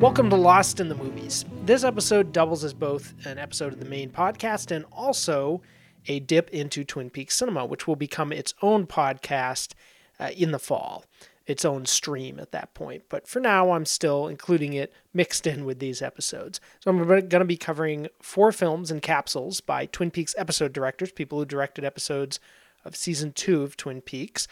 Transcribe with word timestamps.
Welcome 0.00 0.30
to 0.30 0.36
Lost 0.36 0.80
in 0.80 0.88
the 0.88 0.94
Movies. 0.94 1.44
This 1.66 1.84
episode 1.84 2.32
doubles 2.32 2.64
as 2.64 2.72
both 2.72 3.12
an 3.26 3.36
episode 3.36 3.74
of 3.74 3.80
the 3.80 3.84
main 3.84 4.08
podcast 4.08 4.74
and 4.74 4.86
also 4.90 5.60
a 6.06 6.20
dip 6.20 6.48
into 6.48 6.84
Twin 6.84 7.10
Peaks 7.10 7.36
Cinema, 7.36 7.66
which 7.66 7.86
will 7.86 7.96
become 7.96 8.32
its 8.32 8.54
own 8.62 8.86
podcast 8.86 9.74
uh, 10.18 10.30
in 10.34 10.52
the 10.52 10.58
fall, 10.58 11.04
its 11.46 11.66
own 11.66 11.84
stream 11.84 12.40
at 12.40 12.50
that 12.52 12.72
point. 12.72 13.02
But 13.10 13.28
for 13.28 13.40
now, 13.40 13.72
I'm 13.72 13.84
still 13.84 14.26
including 14.26 14.72
it 14.72 14.90
mixed 15.12 15.46
in 15.46 15.66
with 15.66 15.80
these 15.80 16.00
episodes. 16.00 16.62
So 16.80 16.90
I'm 16.90 17.06
going 17.06 17.28
to 17.28 17.44
be 17.44 17.58
covering 17.58 18.08
four 18.22 18.52
films 18.52 18.90
in 18.90 19.00
capsules 19.00 19.60
by 19.60 19.84
Twin 19.84 20.10
Peaks 20.10 20.34
episode 20.38 20.72
directors, 20.72 21.12
people 21.12 21.40
who 21.40 21.44
directed 21.44 21.84
episodes 21.84 22.40
of 22.86 22.96
season 22.96 23.32
two 23.32 23.62
of 23.62 23.76
Twin 23.76 24.00
Peaks. 24.00 24.48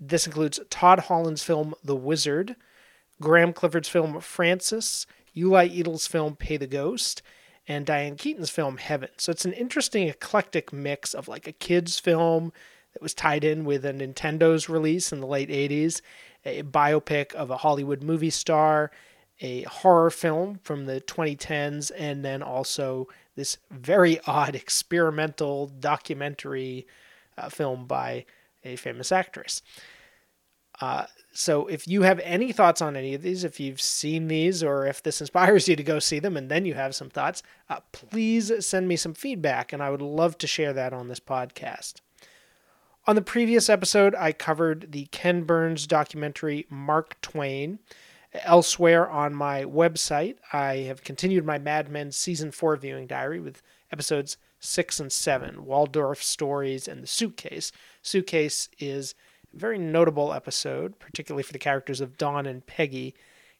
This 0.00 0.26
includes 0.26 0.60
Todd 0.70 1.00
Holland's 1.00 1.42
film 1.42 1.74
The 1.84 1.94
Wizard, 1.94 2.56
Graeme 3.20 3.52
Clifford's 3.52 3.88
film 3.88 4.20
Frances, 4.20 5.06
Uli 5.32 5.68
Edel's 5.68 6.06
film 6.06 6.36
Pay 6.36 6.56
the 6.56 6.66
Ghost, 6.66 7.22
and 7.66 7.84
Diane 7.84 8.16
Keaton's 8.16 8.50
film 8.50 8.78
Heaven. 8.78 9.10
So 9.18 9.30
it's 9.30 9.44
an 9.44 9.52
interesting 9.52 10.08
eclectic 10.08 10.72
mix 10.72 11.14
of 11.14 11.28
like 11.28 11.46
a 11.46 11.52
kids 11.52 11.98
film 11.98 12.52
that 12.94 13.02
was 13.02 13.14
tied 13.14 13.44
in 13.44 13.64
with 13.64 13.84
a 13.84 13.92
Nintendo's 13.92 14.68
release 14.68 15.12
in 15.12 15.20
the 15.20 15.26
late 15.26 15.50
80s, 15.50 16.00
a 16.44 16.62
biopic 16.62 17.34
of 17.34 17.50
a 17.50 17.58
Hollywood 17.58 18.02
movie 18.02 18.30
star, 18.30 18.90
a 19.40 19.62
horror 19.62 20.10
film 20.10 20.60
from 20.62 20.86
the 20.86 21.00
2010s, 21.02 21.90
and 21.96 22.24
then 22.24 22.42
also 22.42 23.06
this 23.36 23.58
very 23.70 24.18
odd 24.26 24.54
experimental 24.54 25.66
documentary 25.66 26.86
uh, 27.36 27.48
film 27.48 27.86
by 27.86 28.24
a 28.64 28.76
famous 28.76 29.12
actress. 29.12 29.62
Uh, 30.80 31.06
so 31.32 31.66
if 31.66 31.86
you 31.86 32.02
have 32.02 32.20
any 32.20 32.52
thoughts 32.52 32.80
on 32.80 32.96
any 32.96 33.14
of 33.14 33.22
these, 33.22 33.44
if 33.44 33.60
you've 33.60 33.80
seen 33.80 34.28
these, 34.28 34.62
or 34.62 34.86
if 34.86 35.02
this 35.02 35.20
inspires 35.20 35.68
you 35.68 35.76
to 35.76 35.82
go 35.82 35.98
see 35.98 36.18
them 36.18 36.36
and 36.36 36.50
then 36.50 36.64
you 36.64 36.74
have 36.74 36.94
some 36.94 37.10
thoughts, 37.10 37.42
uh, 37.68 37.80
please 37.92 38.52
send 38.64 38.88
me 38.88 38.96
some 38.96 39.14
feedback, 39.14 39.72
and 39.72 39.82
I 39.82 39.90
would 39.90 40.02
love 40.02 40.38
to 40.38 40.46
share 40.46 40.72
that 40.72 40.92
on 40.92 41.08
this 41.08 41.20
podcast. 41.20 41.94
On 43.06 43.14
the 43.14 43.22
previous 43.22 43.68
episode, 43.68 44.14
I 44.14 44.32
covered 44.32 44.92
the 44.92 45.06
Ken 45.06 45.44
Burns 45.44 45.86
documentary 45.86 46.66
Mark 46.68 47.20
Twain. 47.22 47.78
Elsewhere 48.34 49.08
on 49.08 49.34
my 49.34 49.64
website, 49.64 50.36
I 50.52 50.76
have 50.88 51.02
continued 51.02 51.46
my 51.46 51.58
Mad 51.58 51.88
Men 51.88 52.12
season 52.12 52.50
four 52.50 52.76
viewing 52.76 53.06
diary 53.06 53.40
with 53.40 53.62
episodes 53.90 54.36
six 54.60 55.00
and 55.00 55.10
seven 55.10 55.64
Waldorf 55.64 56.22
Stories 56.22 56.86
and 56.86 57.02
The 57.02 57.06
Suitcase. 57.06 57.72
Suitcase 58.02 58.68
is 58.78 59.14
very 59.52 59.78
notable 59.78 60.32
episode, 60.32 60.98
particularly 60.98 61.42
for 61.42 61.52
the 61.52 61.58
characters 61.58 62.00
of 62.00 62.16
Dawn 62.16 62.46
and 62.46 62.66
Peggy, 62.66 63.14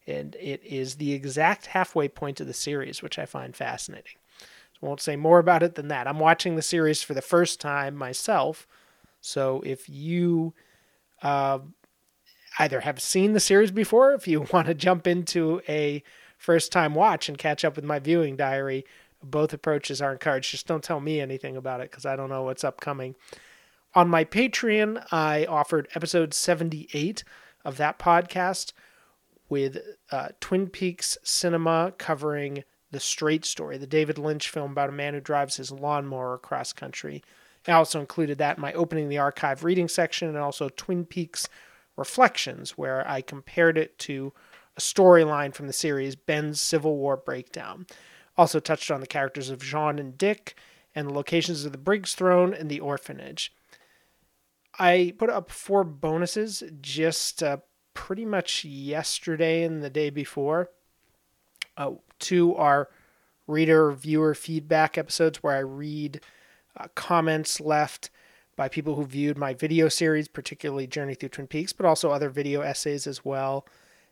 and 0.07 0.35
it 0.39 0.63
is 0.63 0.95
the 0.95 1.13
exact 1.13 1.67
halfway 1.67 2.07
point 2.07 2.39
of 2.39 2.47
the 2.47 2.53
series, 2.53 3.01
which 3.01 3.19
I 3.19 3.25
find 3.25 3.55
fascinating. 3.55 4.17
So 4.39 4.79
I 4.83 4.85
won't 4.85 5.01
say 5.01 5.15
more 5.15 5.39
about 5.39 5.63
it 5.63 5.75
than 5.75 5.87
that. 5.89 6.07
I'm 6.07 6.19
watching 6.19 6.55
the 6.55 6.61
series 6.61 7.03
for 7.03 7.13
the 7.13 7.21
first 7.21 7.59
time 7.59 7.95
myself, 7.95 8.67
so 9.21 9.61
if 9.65 9.89
you 9.89 10.53
uh, 11.21 11.59
either 12.57 12.81
have 12.81 13.01
seen 13.01 13.33
the 13.33 13.39
series 13.39 13.71
before, 13.71 14.13
if 14.13 14.27
you 14.27 14.41
want 14.53 14.67
to 14.67 14.73
jump 14.73 15.07
into 15.07 15.61
a 15.67 16.03
first 16.37 16.71
time 16.71 16.95
watch 16.95 17.29
and 17.29 17.37
catch 17.37 17.65
up 17.65 17.75
with 17.75 17.85
my 17.85 17.99
viewing 17.99 18.35
diary, 18.35 18.85
both 19.21 19.53
approaches 19.53 20.01
are 20.01 20.13
encouraged. 20.13 20.51
Just 20.51 20.67
don't 20.67 20.83
tell 20.83 21.01
me 21.01 21.19
anything 21.19 21.57
about 21.57 21.81
it 21.81 21.91
because 21.91 22.05
I 22.05 22.15
don't 22.15 22.29
know 22.29 22.43
what's 22.43 22.63
upcoming. 22.63 23.15
On 23.95 24.07
my 24.07 24.23
Patreon, 24.23 25.03
I 25.11 25.45
offered 25.45 25.87
episode 25.95 26.35
78 26.35 27.23
of 27.65 27.77
that 27.77 27.97
podcast 27.97 28.71
with 29.49 29.79
uh, 30.11 30.27
Twin 30.39 30.67
Peaks 30.67 31.17
Cinema 31.23 31.93
covering 31.97 32.63
The 32.91 32.99
Straight 32.99 33.45
Story, 33.45 33.79
the 33.79 33.87
David 33.87 34.19
Lynch 34.19 34.47
film 34.47 34.73
about 34.73 34.89
a 34.89 34.93
man 34.93 35.15
who 35.15 35.19
drives 35.19 35.57
his 35.57 35.71
lawnmower 35.71 36.35
across 36.35 36.71
country. 36.71 37.23
I 37.67 37.71
also 37.71 37.99
included 37.99 38.37
that 38.37 38.57
in 38.57 38.61
my 38.61 38.73
opening 38.73 39.09
the 39.09 39.17
archive 39.17 39.63
reading 39.63 39.87
section 39.87 40.27
and 40.27 40.37
also 40.37 40.69
Twin 40.69 41.03
Peaks 41.03 41.49
Reflections, 41.97 42.77
where 42.77 43.05
I 43.09 43.21
compared 43.21 43.75
it 43.75 43.97
to 43.99 44.33
a 44.77 44.81
storyline 44.81 45.53
from 45.53 45.65
the 45.65 45.73
series 45.73 46.15
Ben's 46.15 46.61
Civil 46.61 46.95
War 46.95 47.17
Breakdown. 47.17 47.87
Also 48.37 48.59
touched 48.59 48.91
on 48.91 49.01
the 49.01 49.07
characters 49.07 49.49
of 49.49 49.63
Jean 49.63 49.97
and 49.97 50.15
Dick 50.15 50.55
and 50.93 51.07
the 51.07 51.13
locations 51.13 51.65
of 51.65 51.71
the 51.71 51.79
Briggs 51.79 52.13
throne 52.13 52.53
and 52.53 52.69
the 52.69 52.79
orphanage. 52.79 53.51
I 54.79 55.13
put 55.17 55.29
up 55.29 55.51
four 55.51 55.83
bonuses 55.83 56.63
just 56.81 57.43
uh, 57.43 57.57
pretty 57.93 58.25
much 58.25 58.63
yesterday 58.63 59.63
and 59.63 59.83
the 59.83 59.89
day 59.89 60.09
before. 60.09 60.69
Uh, 61.77 61.95
are 62.55 62.89
reader 63.47 63.91
viewer 63.91 64.33
feedback 64.33 64.97
episodes 64.97 65.41
where 65.43 65.55
I 65.55 65.59
read 65.59 66.21
uh, 66.77 66.87
comments 66.95 67.59
left 67.59 68.09
by 68.55 68.69
people 68.69 68.95
who 68.95 69.05
viewed 69.05 69.37
my 69.37 69.53
video 69.53 69.87
series, 69.89 70.27
particularly 70.27 70.85
Journey 70.85 71.15
Through 71.15 71.29
Twin 71.29 71.47
Peaks, 71.47 71.73
but 71.73 71.85
also 71.85 72.11
other 72.11 72.29
video 72.29 72.61
essays 72.61 73.07
as 73.07 73.23
well, 73.23 73.65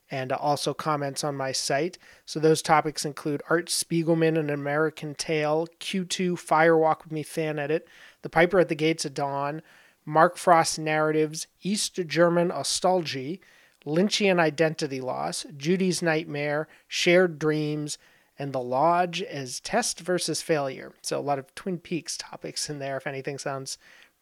and 0.10 0.32
also 0.32 0.74
comments 0.74 1.24
on 1.24 1.36
my 1.36 1.52
site. 1.52 1.98
So 2.26 2.40
those 2.40 2.62
topics 2.62 3.06
include 3.06 3.42
Art 3.50 3.68
Spiegelman, 3.68 4.40
An 4.40 4.50
American 4.50 5.16
Tail, 5.16 5.68
Q2, 5.80 6.34
Firewalk 6.34 7.04
With 7.04 7.12
Me 7.12 7.24
fan 7.24 7.60
edit, 7.60 7.88
The 8.22 8.30
Piper 8.30 8.60
at 8.60 8.70
the 8.70 8.76
Gates 8.76 9.04
of 9.04 9.14
Dawn, 9.14 9.62
Mark 10.08 10.38
Frost 10.38 10.80
narratives, 10.80 11.48
East 11.62 12.00
German 12.08 12.48
nostalgia, 12.48 13.38
Lynchian 13.86 14.40
identity 14.40 15.02
loss, 15.02 15.46
Judy's 15.58 16.02
nightmare, 16.02 16.70
shared 16.88 17.38
dreams, 17.38 17.98
and 18.40 18.54
the 18.54 18.62
lodge 18.62 19.22
as 19.22 19.60
test 19.60 20.00
versus 20.00 20.42
failure. 20.42 20.94
So 21.02 21.20
a 21.20 21.22
lot 21.22 21.40
of 21.40 21.54
Twin 21.56 21.78
Peaks 21.78 22.18
topics 22.18 22.70
in 22.70 22.80
there. 22.80 22.96
If 22.96 23.06
anything 23.06 23.38
sounds 23.38 23.78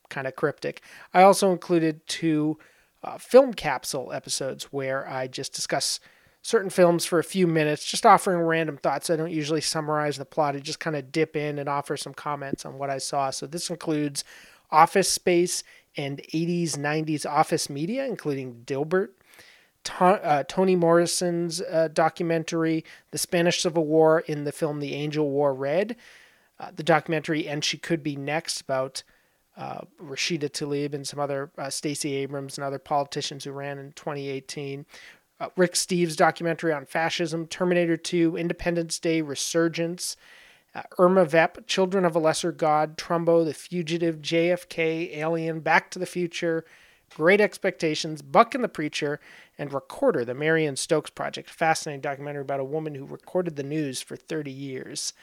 kind 0.10 0.26
of 0.26 0.36
cryptic, 0.36 0.82
I 1.14 1.22
also 1.22 1.52
included 1.52 2.08
two 2.08 2.58
uh, 3.04 3.20
film 3.20 3.54
capsule 3.54 4.12
episodes 4.12 4.66
where 4.66 5.08
I 5.08 5.28
just 5.28 5.54
discuss 5.54 6.00
certain 6.42 6.70
films 6.70 7.06
for 7.06 7.20
a 7.20 7.24
few 7.24 7.46
minutes, 7.46 7.86
just 7.86 8.06
offering 8.06 8.40
random 8.40 8.78
thoughts. 8.78 9.10
I 9.10 9.16
don't 9.16 9.32
usually 9.32 9.62
summarize 9.62 10.18
the 10.18 10.26
plot. 10.26 10.56
I 10.56 10.60
just 10.60 10.80
kind 10.80 10.96
of 10.96 11.12
dip 11.12 11.36
in 11.36 11.60
and 11.60 11.70
offer 11.70 11.96
some 11.98 12.14
comments 12.14 12.66
on 12.66 12.78
what 12.78 12.90
I 12.90 12.98
saw. 12.98 13.30
So 13.30 13.46
this 13.48 13.70
includes 13.70 14.24
Office 14.76 15.12
Space 15.12 15.64
and 15.98 16.22
80s, 16.34 16.72
90s 16.72 17.26
office 17.26 17.70
media, 17.70 18.06
including 18.06 18.64
Dilbert, 18.66 19.10
uh, 20.00 20.44
Toni 20.48 20.76
Morrison's 20.76 21.62
uh, 21.62 21.88
documentary, 21.94 22.84
The 23.12 23.18
Spanish 23.18 23.62
Civil 23.62 23.86
War 23.86 24.20
in 24.22 24.44
the 24.44 24.52
film 24.52 24.80
The 24.80 24.94
Angel 24.94 25.30
Wore 25.30 25.54
Red, 25.54 25.96
uh, 26.60 26.72
the 26.76 26.84
documentary 26.84 27.48
And 27.48 27.64
She 27.64 27.78
Could 27.78 28.04
Be 28.04 28.16
Next 28.16 28.62
about 28.62 29.04
uh, 29.58 29.82
Rashida 30.02 30.50
Tlaib 30.50 30.94
and 30.94 31.08
some 31.08 31.20
other, 31.20 31.52
uh, 31.58 31.70
Stacey 31.70 32.14
Abrams 32.16 32.58
and 32.58 32.66
other 32.66 32.80
politicians 32.80 33.46
who 33.46 33.52
ran 33.52 33.78
in 33.78 33.94
2018. 33.94 34.86
Uh, 35.40 35.48
Rick 35.56 35.74
Steves' 35.74 36.16
documentary 36.16 36.74
on 36.74 36.86
fascism, 36.86 37.48
Terminator 37.48 37.98
2, 37.98 38.36
Independence 38.38 39.00
Day, 39.00 39.22
Resurgence, 39.22 40.18
uh, 40.76 40.84
Irma 41.00 41.26
Vep, 41.26 41.66
Children 41.68 42.04
of 42.06 42.16
a 42.16 42.20
Lesser 42.20 42.52
God, 42.52 42.98
Trumbo, 42.98 43.46
The 43.46 43.54
Fugitive, 43.54 44.22
JFK, 44.22 45.16
Alien, 45.16 45.62
Back 45.62 45.90
to 45.92 46.00
the 46.00 46.06
Future, 46.06 46.66
Great 47.16 47.40
Expectations, 47.40 48.22
Buck 48.22 48.54
and 48.54 48.64
the 48.64 48.70
Preacher, 48.70 49.22
and 49.58 49.74
Recorder, 49.74 50.26
the 50.26 50.34
Marion 50.34 50.76
Stokes 50.76 51.10
Project. 51.10 51.50
Fascinating 51.50 52.02
documentary 52.02 52.42
about 52.42 52.60
a 52.60 52.66
woman 52.66 52.94
who 52.94 53.06
recorded 53.06 53.56
the 53.56 53.64
news 53.64 54.02
for 54.02 54.18
30 54.18 54.52
years 54.52 55.14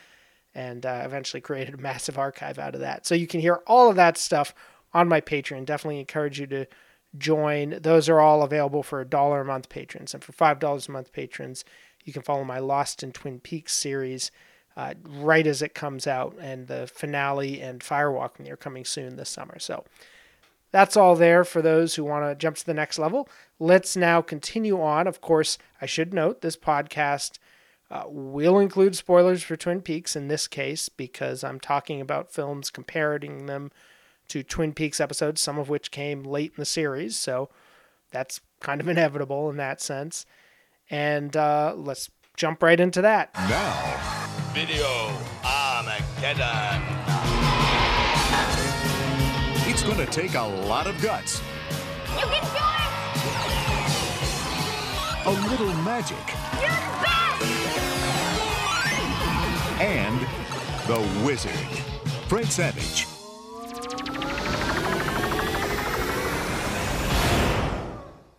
and 0.54 0.86
uh, 0.86 1.02
eventually 1.04 1.40
created 1.40 1.74
a 1.74 1.78
massive 1.78 2.16
archive 2.16 2.58
out 2.58 2.74
of 2.74 2.80
that. 2.80 3.06
So 3.06 3.14
you 3.14 3.26
can 3.26 3.40
hear 3.40 3.60
all 3.66 3.90
of 3.90 3.96
that 3.96 4.16
stuff 4.16 4.54
on 4.94 5.08
my 5.08 5.20
Patreon. 5.20 5.66
Definitely 5.66 6.00
encourage 6.00 6.40
you 6.40 6.46
to 6.46 6.66
join. 7.18 7.78
Those 7.80 8.08
are 8.08 8.20
all 8.20 8.42
available 8.42 8.82
for 8.82 9.00
a 9.00 9.06
dollar 9.06 9.42
a 9.42 9.44
month 9.44 9.68
patrons. 9.68 10.14
And 10.14 10.24
for 10.24 10.32
$5 10.32 10.88
a 10.88 10.90
month 10.90 11.12
patrons, 11.12 11.64
you 12.04 12.12
can 12.12 12.22
follow 12.22 12.44
my 12.44 12.58
Lost 12.58 13.02
in 13.02 13.12
Twin 13.12 13.38
Peaks 13.38 13.74
series 13.74 14.30
uh, 14.76 14.94
right 15.06 15.46
as 15.46 15.62
it 15.62 15.74
comes 15.74 16.06
out, 16.06 16.36
and 16.40 16.66
the 16.66 16.86
finale 16.86 17.60
and 17.60 17.80
Firewalk 17.80 18.38
Me 18.38 18.50
are 18.50 18.56
coming 18.56 18.84
soon 18.84 19.16
this 19.16 19.28
summer. 19.28 19.58
So 19.58 19.84
that's 20.70 20.96
all 20.96 21.14
there 21.14 21.44
for 21.44 21.60
those 21.62 21.94
who 21.94 22.04
want 22.04 22.24
to 22.24 22.34
jump 22.34 22.56
to 22.56 22.66
the 22.66 22.74
next 22.74 22.98
level. 22.98 23.28
Let's 23.58 23.96
now 23.96 24.22
continue 24.22 24.80
on. 24.80 25.06
Of 25.06 25.20
course, 25.20 25.58
I 25.80 25.86
should 25.86 26.14
note 26.14 26.40
this 26.40 26.56
podcast 26.56 27.38
uh, 27.90 28.04
will 28.06 28.58
include 28.58 28.96
spoilers 28.96 29.42
for 29.42 29.54
Twin 29.54 29.82
Peaks 29.82 30.16
in 30.16 30.28
this 30.28 30.48
case 30.48 30.88
because 30.88 31.44
I'm 31.44 31.60
talking 31.60 32.00
about 32.00 32.32
films 32.32 32.70
comparing 32.70 33.44
them 33.44 33.70
to 34.28 34.42
Twin 34.42 34.72
Peaks 34.72 34.98
episodes, 34.98 35.42
some 35.42 35.58
of 35.58 35.68
which 35.68 35.90
came 35.90 36.22
late 36.22 36.52
in 36.56 36.60
the 36.60 36.64
series. 36.64 37.18
So 37.18 37.50
that's 38.10 38.40
kind 38.60 38.80
of 38.80 38.88
inevitable 38.88 39.50
in 39.50 39.58
that 39.58 39.82
sense. 39.82 40.24
And 40.88 41.36
uh, 41.36 41.74
let's 41.76 42.10
jump 42.34 42.62
right 42.62 42.80
into 42.80 43.02
that. 43.02 43.34
Now 43.34 44.21
Video 44.54 45.10
Armageddon. 45.42 46.82
It's 49.66 49.82
going 49.82 49.96
to 49.96 50.06
take 50.06 50.34
a 50.34 50.42
lot 50.42 50.86
of 50.86 51.00
guts. 51.00 51.40
You 52.18 52.26
can 52.26 52.42
do 52.42 52.60
it! 52.78 52.96
A 55.26 55.30
little 55.48 55.72
magic. 55.82 56.18
You're 56.60 56.68
the 56.68 56.76
best! 57.02 57.12
and 59.80 60.20
The 60.86 61.00
Wizard. 61.24 61.50
Fred 62.28 62.46
Savage. 62.46 63.06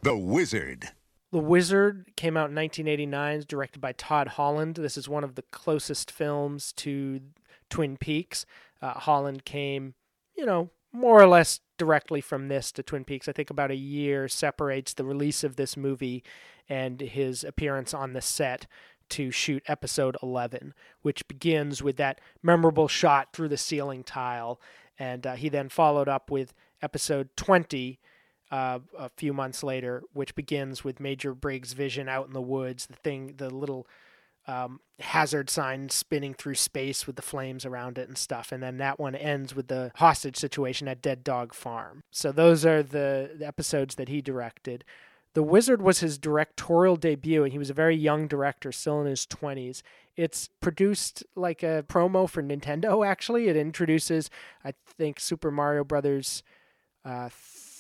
The 0.04 0.16
Wizard. 0.16 0.93
The 1.34 1.40
Wizard 1.40 2.12
came 2.16 2.38
out 2.38 2.52
in 2.52 2.56
1989, 2.56 3.46
directed 3.48 3.80
by 3.82 3.94
Todd 3.94 4.28
Holland. 4.28 4.76
This 4.76 4.96
is 4.96 5.10
one 5.10 5.24
of 5.24 5.34
the 5.34 5.42
closest 5.42 6.12
films 6.12 6.72
to 6.74 7.22
Twin 7.72 7.98
Peaks. 7.98 8.46
Uh, 8.84 8.94
Holland 8.94 9.44
came, 9.44 9.96
you 10.38 10.46
know, 10.46 10.70
more 10.92 11.20
or 11.20 11.26
less 11.26 11.60
directly 11.80 12.22
from 12.22 12.50
this 12.50 12.72
to 12.74 12.84
Twin 12.84 13.04
Peaks. 13.04 13.28
I 13.28 13.32
think 13.32 13.50
about 13.50 13.72
a 13.72 13.76
year 13.76 14.28
separates 14.28 14.94
the 14.94 15.06
release 15.06 15.44
of 15.44 15.56
this 15.56 15.76
movie 15.76 16.24
and 16.70 17.02
his 17.02 17.44
appearance 17.44 17.96
on 17.96 18.14
the 18.14 18.22
set 18.22 18.68
to 19.10 19.32
shoot 19.32 19.64
episode 19.66 20.16
11, 20.22 20.76
which 21.02 21.28
begins 21.28 21.82
with 21.82 21.98
that 21.98 22.22
memorable 22.44 22.88
shot 22.88 23.34
through 23.34 23.50
the 23.50 23.58
ceiling 23.58 24.04
tile. 24.04 24.62
And 25.00 25.26
uh, 25.26 25.34
he 25.34 25.50
then 25.50 25.70
followed 25.70 26.08
up 26.08 26.30
with 26.30 26.54
episode 26.84 27.30
20 27.36 28.00
uh, 28.54 28.78
a 29.00 29.10
few 29.18 29.34
months 29.34 29.64
later, 29.64 30.04
which 30.14 30.36
begins 30.36 30.84
with 30.84 31.00
Major 31.00 31.34
Briggs' 31.34 31.74
vision 31.74 32.08
out 32.08 32.28
in 32.28 32.34
the 32.34 32.42
woods, 32.42 32.86
the 32.86 32.94
thing, 32.94 33.34
the 33.38 33.50
little 33.50 33.88
um, 34.46 34.80
hazard 35.00 35.50
sign 35.50 35.90
spinning 35.90 36.36
through 36.36 36.54
space 36.54 37.08
with 37.08 37.16
the 37.16 37.24
flames 37.24 37.66
around 37.66 37.98
it 37.98 38.08
and 38.08 38.16
stuff. 38.16 38.52
And 38.52 38.62
then 38.62 38.78
that 38.78 39.00
one 39.00 39.16
ends 39.16 39.56
with 39.56 39.70
the 39.70 39.92
hostage 39.96 40.38
situation 40.38 40.88
at 40.88 41.02
Dead 41.02 41.24
Dog 41.24 41.56
Farm. 41.56 42.04
So 42.12 42.32
those 42.32 42.64
are 42.64 42.84
the, 42.84 43.32
the 43.36 43.48
episodes 43.48 43.96
that 43.96 44.08
he 44.08 44.22
directed. 44.22 44.84
The 45.34 45.42
Wizard 45.42 45.82
was 45.82 46.02
his 46.02 46.20
directorial 46.20 46.96
debut, 46.96 47.44
and 47.44 47.54
he 47.54 47.58
was 47.58 47.72
a 47.72 47.74
very 47.74 47.96
young 47.96 48.28
director, 48.28 48.72
still 48.72 49.02
in 49.02 49.08
his 49.08 49.26
20s. 49.26 49.82
It's 50.16 50.50
produced 50.62 51.24
like 51.36 51.64
a 51.64 51.84
promo 51.88 52.30
for 52.30 52.44
Nintendo, 52.44 53.04
actually. 53.04 53.48
It 53.48 53.56
introduces, 53.56 54.30
I 54.64 54.76
think, 54.86 55.20
Super 55.20 55.50
Mario 55.50 55.84
Brothers 55.84 56.44
uh, 57.04 57.30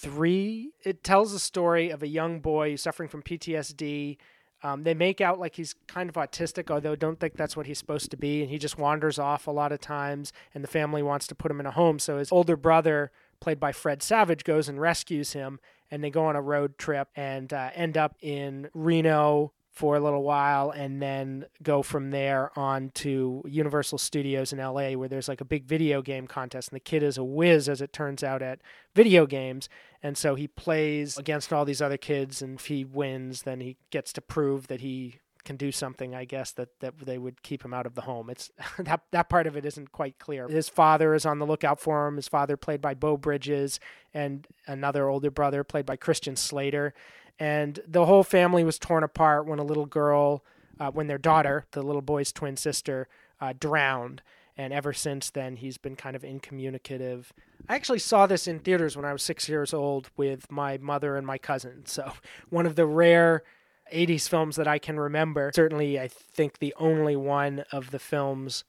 3. 0.03 0.71
It 0.83 1.03
tells 1.03 1.31
the 1.31 1.39
story 1.39 1.89
of 1.89 2.03
a 2.03 2.07
young 2.07 2.39
boy 2.39 2.75
suffering 2.75 3.09
from 3.09 3.23
PTSD. 3.23 4.17
Um, 4.61 4.83
they 4.83 4.93
make 4.93 5.21
out 5.21 5.39
like 5.39 5.55
he's 5.55 5.75
kind 5.87 6.09
of 6.09 6.15
autistic, 6.15 6.69
although 6.69 6.95
don't 6.95 7.19
think 7.19 7.35
that's 7.35 7.57
what 7.57 7.65
he's 7.65 7.79
supposed 7.79 8.11
to 8.11 8.17
be. 8.17 8.41
And 8.41 8.49
he 8.49 8.57
just 8.57 8.77
wanders 8.77 9.17
off 9.17 9.47
a 9.47 9.51
lot 9.51 9.71
of 9.71 9.79
times, 9.81 10.31
and 10.53 10.63
the 10.63 10.67
family 10.67 11.01
wants 11.01 11.25
to 11.27 11.35
put 11.35 11.51
him 11.51 11.59
in 11.59 11.65
a 11.65 11.71
home. 11.71 11.99
So 11.99 12.17
his 12.17 12.31
older 12.31 12.55
brother, 12.55 13.11
played 13.39 13.59
by 13.59 13.71
Fred 13.71 14.03
Savage, 14.03 14.43
goes 14.43 14.69
and 14.69 14.79
rescues 14.79 15.33
him 15.33 15.59
and 15.93 16.03
they 16.03 16.09
go 16.09 16.25
on 16.25 16.35
a 16.35 16.41
road 16.41 16.75
trip 16.79 17.07
and 17.15 17.53
uh, 17.53 17.69
end 17.75 17.97
up 17.97 18.15
in 18.19 18.67
Reno 18.73 19.53
for 19.73 19.95
a 19.95 19.99
little 19.99 20.21
while 20.21 20.69
and 20.69 21.01
then 21.01 21.45
go 21.63 21.81
from 21.81 22.11
there 22.11 22.51
on 22.57 22.91
to 22.93 23.41
Universal 23.45 23.97
Studios 23.97 24.53
in 24.53 24.59
LA 24.59 24.91
where 24.91 25.09
there's 25.09 25.27
like 25.27 25.41
a 25.41 25.45
big 25.45 25.65
video 25.65 26.03
game 26.03 26.27
contest 26.27 26.69
and 26.69 26.75
the 26.75 26.79
kid 26.79 27.01
is 27.01 27.17
a 27.17 27.23
whiz 27.23 27.67
as 27.67 27.81
it 27.81 27.91
turns 27.91 28.23
out 28.23 28.43
at 28.43 28.59
video 28.93 29.25
games 29.25 29.67
and 30.03 30.15
so 30.15 30.35
he 30.35 30.47
plays 30.47 31.17
against 31.17 31.51
all 31.51 31.65
these 31.65 31.81
other 31.81 31.97
kids 31.97 32.39
and 32.39 32.59
if 32.59 32.67
he 32.67 32.85
wins 32.85 33.41
then 33.41 33.61
he 33.61 33.75
gets 33.89 34.13
to 34.13 34.21
prove 34.21 34.67
that 34.67 34.81
he 34.81 35.19
can 35.43 35.57
do 35.57 35.71
something, 35.71 36.15
I 36.15 36.25
guess 36.25 36.51
that 36.51 36.79
that 36.79 36.99
they 36.99 37.17
would 37.17 37.43
keep 37.43 37.63
him 37.63 37.73
out 37.73 37.85
of 37.85 37.95
the 37.95 38.01
home. 38.01 38.29
It's 38.29 38.51
that 38.79 39.01
that 39.11 39.29
part 39.29 39.47
of 39.47 39.55
it 39.57 39.65
isn't 39.65 39.91
quite 39.91 40.19
clear. 40.19 40.47
His 40.47 40.69
father 40.69 41.13
is 41.13 41.25
on 41.25 41.39
the 41.39 41.45
lookout 41.45 41.79
for 41.79 42.07
him. 42.07 42.15
His 42.15 42.27
father, 42.27 42.57
played 42.57 42.81
by 42.81 42.93
Beau 42.93 43.17
Bridges, 43.17 43.79
and 44.13 44.47
another 44.67 45.09
older 45.09 45.31
brother, 45.31 45.63
played 45.63 45.85
by 45.85 45.95
Christian 45.95 46.35
Slater, 46.35 46.93
and 47.39 47.79
the 47.87 48.05
whole 48.05 48.23
family 48.23 48.63
was 48.63 48.79
torn 48.79 49.03
apart 49.03 49.45
when 49.45 49.59
a 49.59 49.63
little 49.63 49.85
girl, 49.85 50.43
uh, 50.79 50.91
when 50.91 51.07
their 51.07 51.17
daughter, 51.17 51.65
the 51.71 51.81
little 51.81 52.01
boy's 52.01 52.31
twin 52.31 52.57
sister, 52.57 53.07
uh, 53.41 53.53
drowned. 53.57 54.21
And 54.55 54.71
ever 54.71 54.93
since 54.93 55.31
then, 55.31 55.55
he's 55.55 55.77
been 55.79 55.95
kind 55.95 56.15
of 56.15 56.21
incommunicative. 56.21 57.31
I 57.67 57.75
actually 57.75 57.99
saw 57.99 58.27
this 58.27 58.47
in 58.47 58.59
theaters 58.59 58.95
when 58.95 59.05
I 59.05 59.11
was 59.11 59.23
six 59.23 59.49
years 59.49 59.73
old 59.73 60.11
with 60.15 60.51
my 60.51 60.77
mother 60.77 61.15
and 61.15 61.25
my 61.25 61.37
cousin. 61.37 61.83
So, 61.87 62.13
one 62.49 62.67
of 62.67 62.75
the 62.75 62.85
rare 62.85 63.43
80s 63.91 64.27
films 64.27 64.55
that 64.55 64.67
I 64.67 64.79
can 64.79 64.99
remember. 64.99 65.51
Certainly, 65.53 65.99
I 65.99 66.07
think 66.07 66.59
the 66.59 66.73
only 66.77 67.15
one 67.15 67.63
of 67.71 67.91
the 67.91 67.99
films 67.99 68.63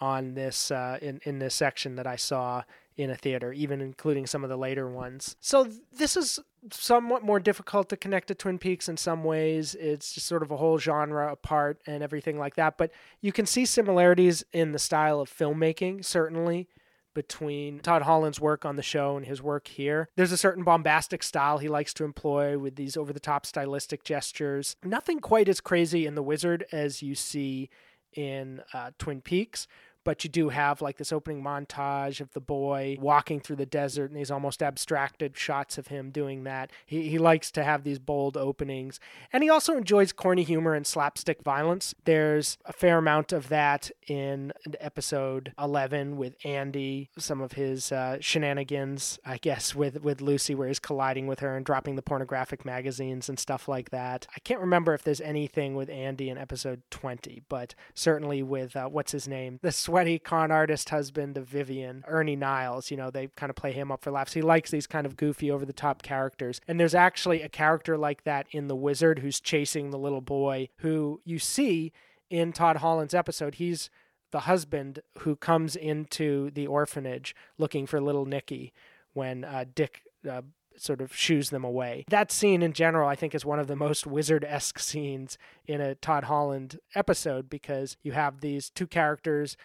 on 0.00 0.34
this 0.34 0.70
uh, 0.70 0.98
in 1.02 1.20
in 1.24 1.38
this 1.38 1.54
section 1.54 1.96
that 1.96 2.06
I 2.06 2.16
saw 2.16 2.62
in 2.96 3.10
a 3.10 3.16
theater, 3.16 3.52
even 3.52 3.80
including 3.80 4.26
some 4.26 4.44
of 4.44 4.50
the 4.50 4.56
later 4.56 4.88
ones. 4.88 5.36
So 5.40 5.68
this 5.92 6.16
is 6.16 6.38
somewhat 6.72 7.22
more 7.22 7.40
difficult 7.40 7.88
to 7.88 7.96
connect 7.96 8.28
to 8.28 8.34
Twin 8.34 8.58
Peaks 8.58 8.88
in 8.88 8.96
some 8.96 9.24
ways. 9.24 9.74
It's 9.74 10.12
just 10.12 10.26
sort 10.26 10.42
of 10.42 10.50
a 10.50 10.56
whole 10.56 10.78
genre 10.78 11.32
apart 11.32 11.80
and 11.86 12.02
everything 12.02 12.38
like 12.38 12.56
that. 12.56 12.76
But 12.76 12.90
you 13.20 13.32
can 13.32 13.46
see 13.46 13.64
similarities 13.64 14.44
in 14.52 14.72
the 14.72 14.78
style 14.78 15.20
of 15.20 15.30
filmmaking, 15.30 16.04
certainly 16.04 16.68
between 17.14 17.80
Todd 17.80 18.02
Holland's 18.02 18.40
work 18.40 18.64
on 18.64 18.76
the 18.76 18.82
show 18.82 19.16
and 19.16 19.26
his 19.26 19.42
work 19.42 19.68
here. 19.68 20.08
There's 20.16 20.32
a 20.32 20.36
certain 20.36 20.62
bombastic 20.62 21.22
style 21.22 21.58
he 21.58 21.68
likes 21.68 21.92
to 21.94 22.04
employ 22.04 22.56
with 22.58 22.76
these 22.76 22.96
over 22.96 23.12
the 23.12 23.20
top 23.20 23.46
stylistic 23.46 24.04
gestures. 24.04 24.76
Nothing 24.84 25.18
quite 25.18 25.48
as 25.48 25.60
crazy 25.60 26.06
in 26.06 26.14
The 26.14 26.22
Wizard 26.22 26.64
as 26.70 27.02
you 27.02 27.14
see 27.14 27.68
in 28.12 28.62
uh, 28.72 28.90
Twin 28.98 29.20
Peaks, 29.20 29.66
but 30.04 30.24
you 30.24 30.30
do 30.30 30.48
have 30.48 30.80
like 30.80 30.96
this 30.96 31.12
opening 31.12 31.42
montage 31.42 32.20
of 32.20 32.32
the 32.32 32.40
boy 32.40 32.96
walking 33.00 33.40
through 33.40 33.56
the 33.56 33.66
desert 33.66 34.10
and 34.10 34.18
these 34.18 34.30
almost 34.30 34.62
abstracted 34.62 35.36
shots 35.36 35.78
of 35.78 35.88
him 35.88 36.10
doing 36.10 36.44
that. 36.44 36.70
He, 36.86 37.08
he 37.08 37.18
likes 37.18 37.50
to 37.52 37.64
have 37.64 37.84
these 37.84 37.98
bold 37.98 38.36
openings. 38.36 39.00
And 39.32 39.42
he 39.42 39.50
also 39.50 39.76
enjoys 39.76 40.12
corny 40.12 40.42
humor 40.42 40.74
and 40.74 40.86
slapstick 40.86 41.42
violence. 41.42 41.94
There's 42.04 42.58
a 42.64 42.72
fair 42.72 42.98
amount 42.98 43.32
of 43.32 43.48
that 43.48 43.90
in 44.06 44.52
episode 44.80 45.52
11 45.58 46.16
with 46.16 46.34
Andy, 46.44 47.10
some 47.18 47.40
of 47.40 47.52
his 47.52 47.92
uh, 47.92 48.18
shenanigans, 48.20 49.18
I 49.24 49.36
guess, 49.38 49.74
with, 49.74 50.02
with 50.02 50.20
Lucy, 50.20 50.54
where 50.54 50.68
he's 50.68 50.78
colliding 50.78 51.26
with 51.26 51.40
her 51.40 51.56
and 51.56 51.64
dropping 51.64 51.96
the 51.96 52.02
pornographic 52.02 52.64
magazines 52.64 53.28
and 53.28 53.38
stuff 53.38 53.68
like 53.68 53.90
that. 53.90 54.26
I 54.34 54.40
can't 54.40 54.60
remember 54.60 54.94
if 54.94 55.02
there's 55.02 55.20
anything 55.20 55.74
with 55.74 55.90
Andy 55.90 56.30
in 56.30 56.38
episode 56.38 56.82
20, 56.90 57.42
but 57.48 57.74
certainly 57.94 58.42
with 58.42 58.76
uh, 58.76 58.88
what's 58.88 59.12
his 59.12 59.28
name? 59.28 59.58
The 59.62 59.72
sweaty 59.90 60.20
con 60.20 60.52
artist 60.52 60.90
husband 60.90 61.36
of 61.36 61.48
Vivian, 61.48 62.04
Ernie 62.06 62.36
Niles. 62.36 62.92
You 62.92 62.96
know, 62.96 63.10
they 63.10 63.26
kind 63.34 63.50
of 63.50 63.56
play 63.56 63.72
him 63.72 63.90
up 63.90 64.02
for 64.02 64.12
laughs. 64.12 64.34
He 64.34 64.40
likes 64.40 64.70
these 64.70 64.86
kind 64.86 65.04
of 65.04 65.16
goofy, 65.16 65.50
over 65.50 65.66
the 65.66 65.72
top 65.72 66.02
characters. 66.02 66.60
And 66.68 66.78
there's 66.78 66.94
actually 66.94 67.42
a 67.42 67.48
character 67.48 67.98
like 67.98 68.22
that 68.22 68.46
in 68.52 68.68
The 68.68 68.76
Wizard 68.76 69.18
who's 69.18 69.40
chasing 69.40 69.90
the 69.90 69.98
little 69.98 70.20
boy 70.20 70.68
who 70.76 71.20
you 71.24 71.40
see 71.40 71.92
in 72.28 72.52
Todd 72.52 72.76
Holland's 72.76 73.14
episode. 73.14 73.56
He's 73.56 73.90
the 74.30 74.40
husband 74.40 75.00
who 75.18 75.34
comes 75.34 75.74
into 75.74 76.52
the 76.52 76.68
orphanage 76.68 77.34
looking 77.58 77.84
for 77.84 78.00
little 78.00 78.26
Nicky 78.26 78.72
when 79.12 79.42
uh, 79.44 79.64
Dick 79.74 80.02
uh, 80.28 80.42
sort 80.76 81.00
of 81.00 81.14
shoos 81.14 81.50
them 81.50 81.64
away. 81.64 82.04
That 82.08 82.30
scene 82.30 82.62
in 82.62 82.72
general, 82.72 83.08
I 83.08 83.16
think, 83.16 83.34
is 83.34 83.44
one 83.44 83.58
of 83.58 83.66
the 83.66 83.74
most 83.74 84.06
wizard 84.06 84.44
esque 84.44 84.78
scenes 84.80 85.36
in 85.66 85.80
a 85.80 85.96
Todd 85.96 86.24
Holland 86.24 86.78
episode 86.94 87.50
because 87.50 87.96
you 88.04 88.12
have 88.12 88.40
these 88.40 88.70
two 88.70 88.86
characters 88.86 89.56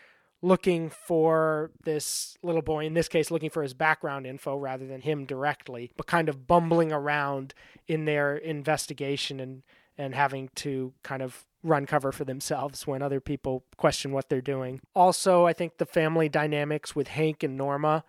looking 0.42 0.90
for 0.90 1.72
this 1.84 2.38
little 2.44 2.62
boy, 2.62 2.86
in 2.86 2.94
this 2.94 3.08
case, 3.08 3.32
looking 3.32 3.50
for 3.50 3.64
his 3.64 3.74
background 3.74 4.28
info 4.28 4.56
rather 4.58 4.86
than 4.86 5.02
him 5.02 5.26
directly, 5.26 5.92
but 5.98 6.08
kind 6.08 6.30
of 6.30 6.48
bumbling 6.48 6.92
around 6.92 7.54
in 7.88 8.06
their 8.06 8.36
investigation 8.36 9.40
and, 9.40 9.64
and 9.98 10.14
having 10.14 10.50
to 10.56 10.94
kind 11.04 11.22
of 11.22 11.46
run 11.64 11.86
cover 11.86 12.12
for 12.12 12.26
themselves 12.26 12.86
when 12.86 13.02
other 13.02 13.20
people 13.20 13.64
question 13.76 14.12
what 14.12 14.30
they're 14.30 14.42
doing. 14.42 14.80
Also, 14.94 15.46
I 15.46 15.54
think 15.54 15.78
the 15.78 15.86
family 15.86 16.30
dynamics 16.30 16.96
with 16.96 17.08
Hank 17.08 17.42
and 17.42 17.58
Norma 17.58 18.04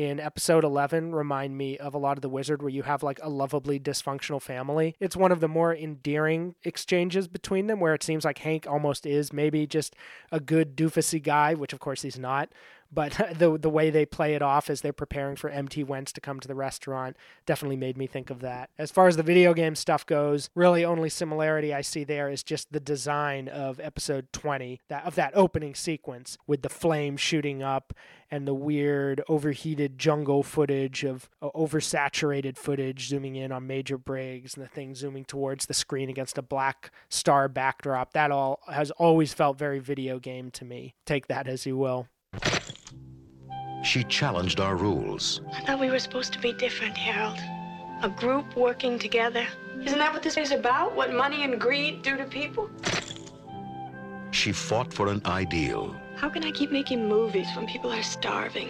in 0.00 0.18
episode 0.18 0.64
11 0.64 1.14
remind 1.14 1.58
me 1.58 1.76
of 1.76 1.92
a 1.92 1.98
lot 1.98 2.16
of 2.16 2.22
the 2.22 2.28
wizard 2.30 2.62
where 2.62 2.70
you 2.70 2.84
have 2.84 3.02
like 3.02 3.20
a 3.22 3.28
lovably 3.28 3.78
dysfunctional 3.78 4.40
family. 4.40 4.96
It's 4.98 5.14
one 5.14 5.30
of 5.30 5.40
the 5.40 5.48
more 5.48 5.74
endearing 5.74 6.54
exchanges 6.64 7.28
between 7.28 7.66
them 7.66 7.80
where 7.80 7.92
it 7.92 8.02
seems 8.02 8.24
like 8.24 8.38
hank 8.38 8.66
almost 8.66 9.04
is 9.04 9.30
maybe 9.30 9.66
just 9.66 9.94
a 10.32 10.40
good 10.40 10.74
doofusy 10.74 11.22
guy 11.22 11.52
which 11.52 11.74
of 11.74 11.80
course 11.80 12.00
he's 12.00 12.18
not 12.18 12.48
but 12.92 13.12
the 13.38 13.58
the 13.58 13.70
way 13.70 13.90
they 13.90 14.06
play 14.06 14.34
it 14.34 14.42
off 14.42 14.70
as 14.70 14.80
they're 14.80 14.92
preparing 14.92 15.36
for 15.36 15.50
MT 15.50 15.84
Wentz 15.84 16.12
to 16.12 16.20
come 16.20 16.40
to 16.40 16.48
the 16.48 16.54
restaurant 16.54 17.16
definitely 17.46 17.76
made 17.76 17.96
me 17.96 18.06
think 18.06 18.30
of 18.30 18.40
that. 18.40 18.70
As 18.78 18.90
far 18.90 19.08
as 19.08 19.16
the 19.16 19.22
video 19.22 19.54
game 19.54 19.74
stuff 19.74 20.06
goes, 20.06 20.50
really 20.54 20.84
only 20.84 21.08
similarity 21.08 21.72
I 21.72 21.82
see 21.82 22.04
there 22.04 22.28
is 22.28 22.42
just 22.42 22.72
the 22.72 22.80
design 22.80 23.48
of 23.48 23.80
episode 23.80 24.32
20, 24.32 24.80
that 24.88 25.04
of 25.04 25.14
that 25.14 25.32
opening 25.34 25.74
sequence 25.74 26.36
with 26.46 26.62
the 26.62 26.68
flame 26.68 27.16
shooting 27.16 27.62
up 27.62 27.92
and 28.30 28.46
the 28.46 28.54
weird 28.54 29.22
overheated 29.28 29.98
jungle 29.98 30.42
footage 30.42 31.04
of 31.04 31.28
uh, 31.42 31.48
oversaturated 31.54 32.56
footage 32.56 33.08
zooming 33.08 33.34
in 33.34 33.50
on 33.50 33.66
Major 33.66 33.98
Briggs 33.98 34.54
and 34.54 34.64
the 34.64 34.68
thing 34.68 34.94
zooming 34.94 35.24
towards 35.24 35.66
the 35.66 35.74
screen 35.74 36.08
against 36.08 36.38
a 36.38 36.42
black 36.42 36.92
star 37.08 37.48
backdrop. 37.48 38.12
That 38.12 38.30
all 38.30 38.60
has 38.68 38.90
always 38.92 39.34
felt 39.34 39.58
very 39.58 39.80
video 39.80 40.18
game 40.18 40.50
to 40.52 40.64
me. 40.64 40.94
Take 41.04 41.26
that 41.26 41.48
as 41.48 41.66
you 41.66 41.76
will. 41.76 42.06
She 43.82 44.04
challenged 44.04 44.60
our 44.60 44.76
rules. 44.76 45.40
I 45.54 45.60
thought 45.62 45.80
we 45.80 45.90
were 45.90 45.98
supposed 45.98 46.32
to 46.34 46.38
be 46.38 46.52
different, 46.52 46.96
Harold. 46.96 47.38
A 48.02 48.08
group 48.08 48.56
working 48.56 48.98
together. 48.98 49.46
Isn't 49.82 49.98
that 49.98 50.12
what 50.12 50.22
this 50.22 50.36
is 50.36 50.52
about? 50.52 50.94
What 50.94 51.12
money 51.12 51.44
and 51.44 51.58
greed 51.60 52.02
do 52.02 52.16
to 52.16 52.24
people? 52.24 52.68
She 54.30 54.52
fought 54.52 54.92
for 54.92 55.08
an 55.08 55.22
ideal. 55.26 55.96
How 56.16 56.28
can 56.28 56.44
I 56.44 56.50
keep 56.50 56.70
making 56.70 57.08
movies 57.08 57.48
when 57.56 57.66
people 57.66 57.90
are 57.90 58.02
starving? 58.02 58.68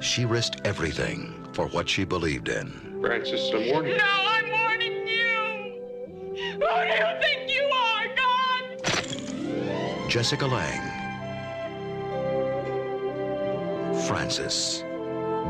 She 0.00 0.24
risked 0.24 0.60
everything 0.64 1.46
for 1.52 1.68
what 1.68 1.88
she 1.88 2.04
believed 2.04 2.48
in. 2.48 2.98
Frances, 3.00 3.50
I'm 3.54 3.68
warning 3.70 3.92
you. 3.92 3.98
No, 3.98 4.04
I'm 4.04 4.50
warning 4.50 5.06
you! 5.06 5.80
Who 6.54 6.58
do 6.58 6.94
you 6.94 7.20
think 7.22 7.48
you 7.48 7.70
are, 7.72 8.08
God? 8.16 10.10
Jessica 10.10 10.46
Lange. 10.46 11.03
Frances. 14.06 14.84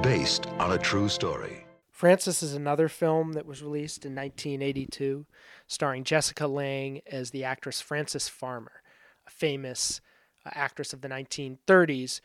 Based 0.01 0.47
on 0.61 0.71
a 0.73 0.79
true 0.79 1.09
story. 1.09 1.67
Frances 1.91 2.41
is 2.41 2.55
another 2.55 2.89
film 2.89 3.33
that 3.33 3.47
was 3.47 3.65
released 3.65 4.07
in 4.07 4.15
1982, 4.15 5.27
starring 5.67 6.05
Jessica 6.05 6.47
Lange 6.47 7.01
as 7.11 7.31
the 7.31 7.43
actress 7.43 7.81
Frances 7.81 8.29
Farmer, 8.29 8.83
a 9.27 9.31
famous 9.31 10.01
uh, 10.47 10.51
actress 10.53 10.93
of 10.93 11.01
the 11.01 11.09
1930s 11.09 12.21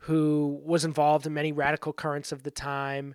who 0.00 0.60
was 0.62 0.84
involved 0.84 1.26
in 1.26 1.32
many 1.32 1.50
radical 1.50 1.94
currents 1.94 2.30
of 2.30 2.42
the 2.42 2.50
time. 2.50 3.14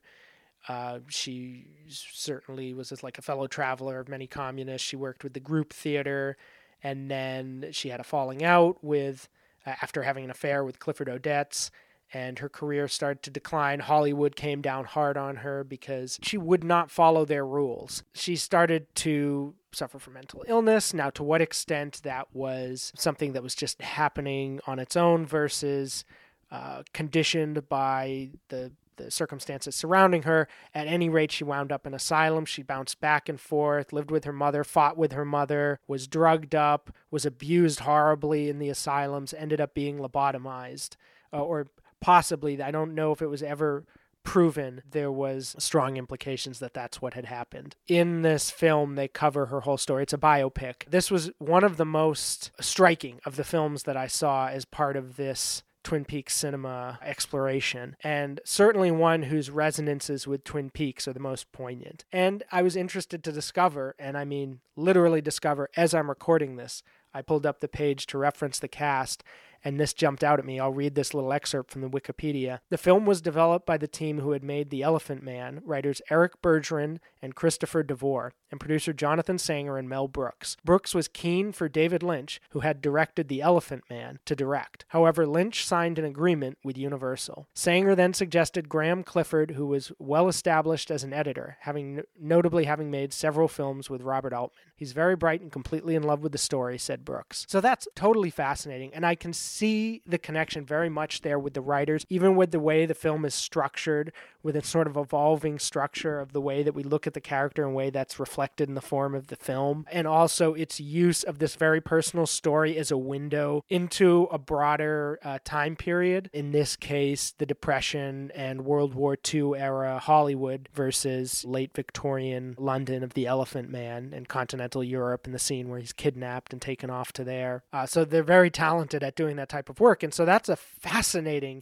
Uh, 0.67 0.99
she 1.07 1.67
certainly 1.87 2.73
was 2.73 3.03
like 3.03 3.19
a 3.19 3.21
fellow 3.23 3.45
traveler 3.45 3.99
of 3.99 4.09
many 4.09 4.25
communists. 4.25 4.87
She 4.87 4.95
worked 4.95 5.23
with 5.23 5.33
the 5.33 5.39
group 5.39 5.71
theater, 5.71 6.35
and 6.81 7.11
then 7.11 7.67
she 7.71 7.89
had 7.89 7.99
a 7.99 8.03
falling 8.03 8.43
out 8.43 8.83
with 8.83 9.29
uh, 9.67 9.75
after 9.83 10.01
having 10.01 10.23
an 10.23 10.31
affair 10.31 10.63
with 10.63 10.79
Clifford 10.79 11.09
Odets, 11.09 11.69
and 12.13 12.39
her 12.39 12.49
career 12.49 12.87
started 12.87 13.23
to 13.23 13.29
decline. 13.29 13.79
Hollywood 13.79 14.35
came 14.35 14.61
down 14.61 14.85
hard 14.85 15.17
on 15.17 15.37
her 15.37 15.63
because 15.63 16.19
she 16.21 16.37
would 16.37 16.63
not 16.63 16.91
follow 16.91 17.25
their 17.25 17.45
rules. 17.45 18.03
She 18.13 18.35
started 18.35 18.93
to 18.95 19.55
suffer 19.71 19.99
from 19.99 20.13
mental 20.13 20.43
illness. 20.47 20.93
Now, 20.93 21.09
to 21.11 21.23
what 21.23 21.41
extent 21.41 22.01
that 22.03 22.27
was 22.33 22.93
something 22.95 23.33
that 23.33 23.43
was 23.43 23.55
just 23.55 23.81
happening 23.81 24.59
on 24.65 24.79
its 24.79 24.95
own 24.95 25.25
versus 25.25 26.05
uh, 26.51 26.83
conditioned 26.93 27.67
by 27.67 28.29
the 28.49 28.71
the 28.97 29.11
circumstances 29.11 29.75
surrounding 29.75 30.23
her. 30.23 30.47
At 30.73 30.87
any 30.87 31.09
rate, 31.09 31.31
she 31.31 31.43
wound 31.43 31.71
up 31.71 31.85
in 31.85 31.93
asylum. 31.93 32.45
She 32.45 32.63
bounced 32.63 33.01
back 33.01 33.29
and 33.29 33.39
forth, 33.39 33.93
lived 33.93 34.11
with 34.11 34.23
her 34.23 34.33
mother, 34.33 34.63
fought 34.63 34.97
with 34.97 35.11
her 35.11 35.25
mother, 35.25 35.79
was 35.87 36.07
drugged 36.07 36.55
up, 36.55 36.91
was 37.11 37.25
abused 37.25 37.81
horribly 37.81 38.49
in 38.49 38.59
the 38.59 38.69
asylums, 38.69 39.33
ended 39.33 39.61
up 39.61 39.73
being 39.73 39.97
lobotomized, 39.97 40.95
uh, 41.33 41.41
or 41.41 41.67
possibly, 42.05 42.61
I 42.61 42.69
don't 42.69 42.93
know 42.93 43.11
if 43.13 43.23
it 43.23 43.31
was 43.31 43.41
ever 43.41 43.83
proven 44.23 44.83
there 44.87 45.11
was 45.11 45.55
strong 45.57 45.97
implications 45.97 46.59
that 46.59 46.71
that's 46.71 47.01
what 47.01 47.15
had 47.15 47.25
happened. 47.25 47.75
In 47.87 48.21
this 48.21 48.51
film 48.51 48.93
they 48.93 49.07
cover 49.07 49.47
her 49.47 49.61
whole 49.61 49.79
story. 49.79 50.03
It's 50.03 50.13
a 50.13 50.19
biopic. 50.19 50.87
This 50.87 51.09
was 51.09 51.31
one 51.39 51.63
of 51.63 51.77
the 51.77 51.85
most 51.85 52.51
striking 52.61 53.19
of 53.25 53.37
the 53.37 53.43
films 53.43 53.83
that 53.83 53.97
I 53.97 54.05
saw 54.05 54.49
as 54.49 54.65
part 54.65 54.95
of 54.95 55.15
this 55.15 55.63
Twin 55.81 56.05
Peaks 56.05 56.35
cinema 56.35 56.99
exploration, 57.01 57.95
and 58.03 58.39
certainly 58.43 58.91
one 58.91 59.23
whose 59.23 59.49
resonances 59.49 60.27
with 60.27 60.43
Twin 60.43 60.69
Peaks 60.69 61.07
are 61.07 61.13
the 61.13 61.19
most 61.19 61.51
poignant. 61.51 62.05
And 62.11 62.43
I 62.51 62.61
was 62.61 62.75
interested 62.75 63.23
to 63.23 63.31
discover, 63.31 63.95
and 63.97 64.15
I 64.15 64.25
mean 64.25 64.59
literally 64.75 65.21
discover 65.21 65.69
as 65.75 65.95
I'm 65.95 66.09
recording 66.09 66.55
this, 66.55 66.83
I 67.15 67.23
pulled 67.23 67.47
up 67.47 67.61
the 67.61 67.67
page 67.67 68.05
to 68.07 68.17
reference 68.19 68.59
the 68.59 68.67
cast, 68.67 69.23
and 69.65 69.79
this 69.79 69.93
jumped 69.93 70.23
out 70.23 70.39
at 70.39 70.45
me. 70.45 70.59
I'll 70.59 70.71
read 70.71 70.93
this 70.93 71.13
little 71.13 71.33
excerpt 71.33 71.71
from 71.71 71.81
the 71.81 71.89
Wikipedia. 71.89 72.59
The 72.69 72.77
film 72.77 73.05
was 73.05 73.19
developed 73.19 73.65
by 73.65 73.77
the 73.77 73.87
team 73.87 74.19
who 74.19 74.31
had 74.31 74.43
made 74.43 74.69
The 74.69 74.83
Elephant 74.83 75.23
Man, 75.23 75.61
writers 75.65 76.01
Eric 76.11 76.41
Bergren 76.41 76.99
and 77.21 77.35
Christopher 77.35 77.81
DeVore, 77.81 78.33
and 78.51 78.59
producer 78.59 78.93
Jonathan 78.93 79.39
Sanger 79.39 79.77
and 79.77 79.89
Mel 79.89 80.07
Brooks. 80.07 80.55
Brooks 80.63 80.93
was 80.93 81.07
keen 81.07 81.51
for 81.51 81.67
David 81.67 82.03
Lynch, 82.03 82.39
who 82.51 82.59
had 82.59 82.81
directed 82.81 83.27
The 83.27 83.41
Elephant 83.41 83.83
Man, 83.89 84.19
to 84.25 84.35
direct. 84.35 84.85
However, 84.89 85.25
Lynch 85.25 85.65
signed 85.65 85.97
an 85.97 86.05
agreement 86.05 86.59
with 86.63 86.77
Universal. 86.77 87.47
Sanger 87.55 87.95
then 87.95 88.13
suggested 88.13 88.69
Graeme 88.69 89.03
Clifford, 89.03 89.51
who 89.51 89.65
was 89.65 89.91
well 89.97 90.27
established 90.27 90.91
as 90.91 91.03
an 91.03 91.11
editor, 91.11 91.57
having 91.61 92.03
notably 92.19 92.65
having 92.65 92.91
made 92.91 93.13
several 93.13 93.47
films 93.47 93.89
with 93.89 94.03
Robert 94.03 94.31
Altman. 94.31 94.59
He's 94.75 94.91
very 94.91 95.15
bright 95.15 95.41
and 95.41 95.51
completely 95.51 95.95
in 95.95 96.03
love 96.03 96.21
with 96.21 96.31
the 96.31 96.37
story, 96.37 96.77
said 96.77 97.05
Brooks. 97.05 97.45
So 97.49 97.61
that's 97.61 97.87
totally 97.95 98.29
fascinating, 98.29 98.93
and 98.93 99.05
I 99.05 99.15
can 99.15 99.33
see 99.33 100.01
the 100.05 100.17
connection 100.17 100.65
very 100.65 100.89
much 100.89 101.21
there 101.21 101.39
with 101.39 101.53
the 101.53 101.61
writers, 101.61 102.05
even 102.09 102.35
with 102.35 102.51
the 102.51 102.59
way 102.59 102.85
the 102.85 102.93
film 102.93 103.25
is 103.25 103.33
structured, 103.33 104.11
with 104.43 104.55
its 104.55 104.69
sort 104.69 104.87
of 104.87 104.97
evolving 104.97 105.59
structure 105.59 106.19
of 106.19 106.33
the 106.33 106.41
way 106.41 106.61
that 106.61 106.73
we 106.73 106.83
look 106.83 107.07
at 107.07 107.13
the 107.13 107.21
character 107.21 107.65
and 107.65 107.73
way 107.73 107.89
that's 107.89 108.19
reflected 108.19 108.69
in 108.69 108.75
the 108.75 108.81
form 108.81 109.15
of 109.15 109.27
the 109.27 109.35
film, 109.35 109.85
and 109.91 110.07
also 110.07 110.53
its 110.53 110.79
use 110.79 111.23
of 111.23 111.39
this 111.39 111.55
very 111.55 111.81
personal 111.81 112.27
story 112.27 112.77
as 112.77 112.91
a 112.91 112.97
window 112.97 113.63
into 113.69 114.27
a 114.31 114.37
broader 114.37 115.19
uh, 115.23 115.39
time 115.43 115.75
period. 115.75 116.29
In 116.33 116.51
this 116.51 116.75
case, 116.75 117.33
the 117.37 117.45
Depression 117.45 118.31
and 118.35 118.65
World 118.65 118.93
War 118.93 119.17
II 119.33 119.53
era 119.55 119.99
Hollywood 119.99 120.69
versus 120.73 121.43
late 121.45 121.73
Victorian 121.73 122.55
London 122.57 123.03
of 123.03 123.13
the 123.13 123.25
Elephant 123.25 123.69
Man 123.69 124.13
and 124.13 124.27
continental 124.65 124.83
Europe 124.83 125.27
in 125.27 125.33
the 125.33 125.39
scene 125.39 125.69
where 125.69 125.79
he's 125.79 125.93
kidnapped 125.93 126.51
and 126.51 126.61
taken 126.61 126.89
off 126.89 127.11
to 127.13 127.23
there. 127.23 127.63
Uh, 127.71 127.85
so 127.85 128.03
they're 128.03 128.23
very 128.23 128.49
talented 128.49 129.03
at 129.03 129.15
doing 129.15 129.35
that 129.35 129.49
type 129.49 129.69
of 129.69 129.79
work. 129.79 130.01
And 130.01 130.13
so 130.13 130.25
that's 130.25 130.49
a 130.49 130.55
fascinating 130.55 131.61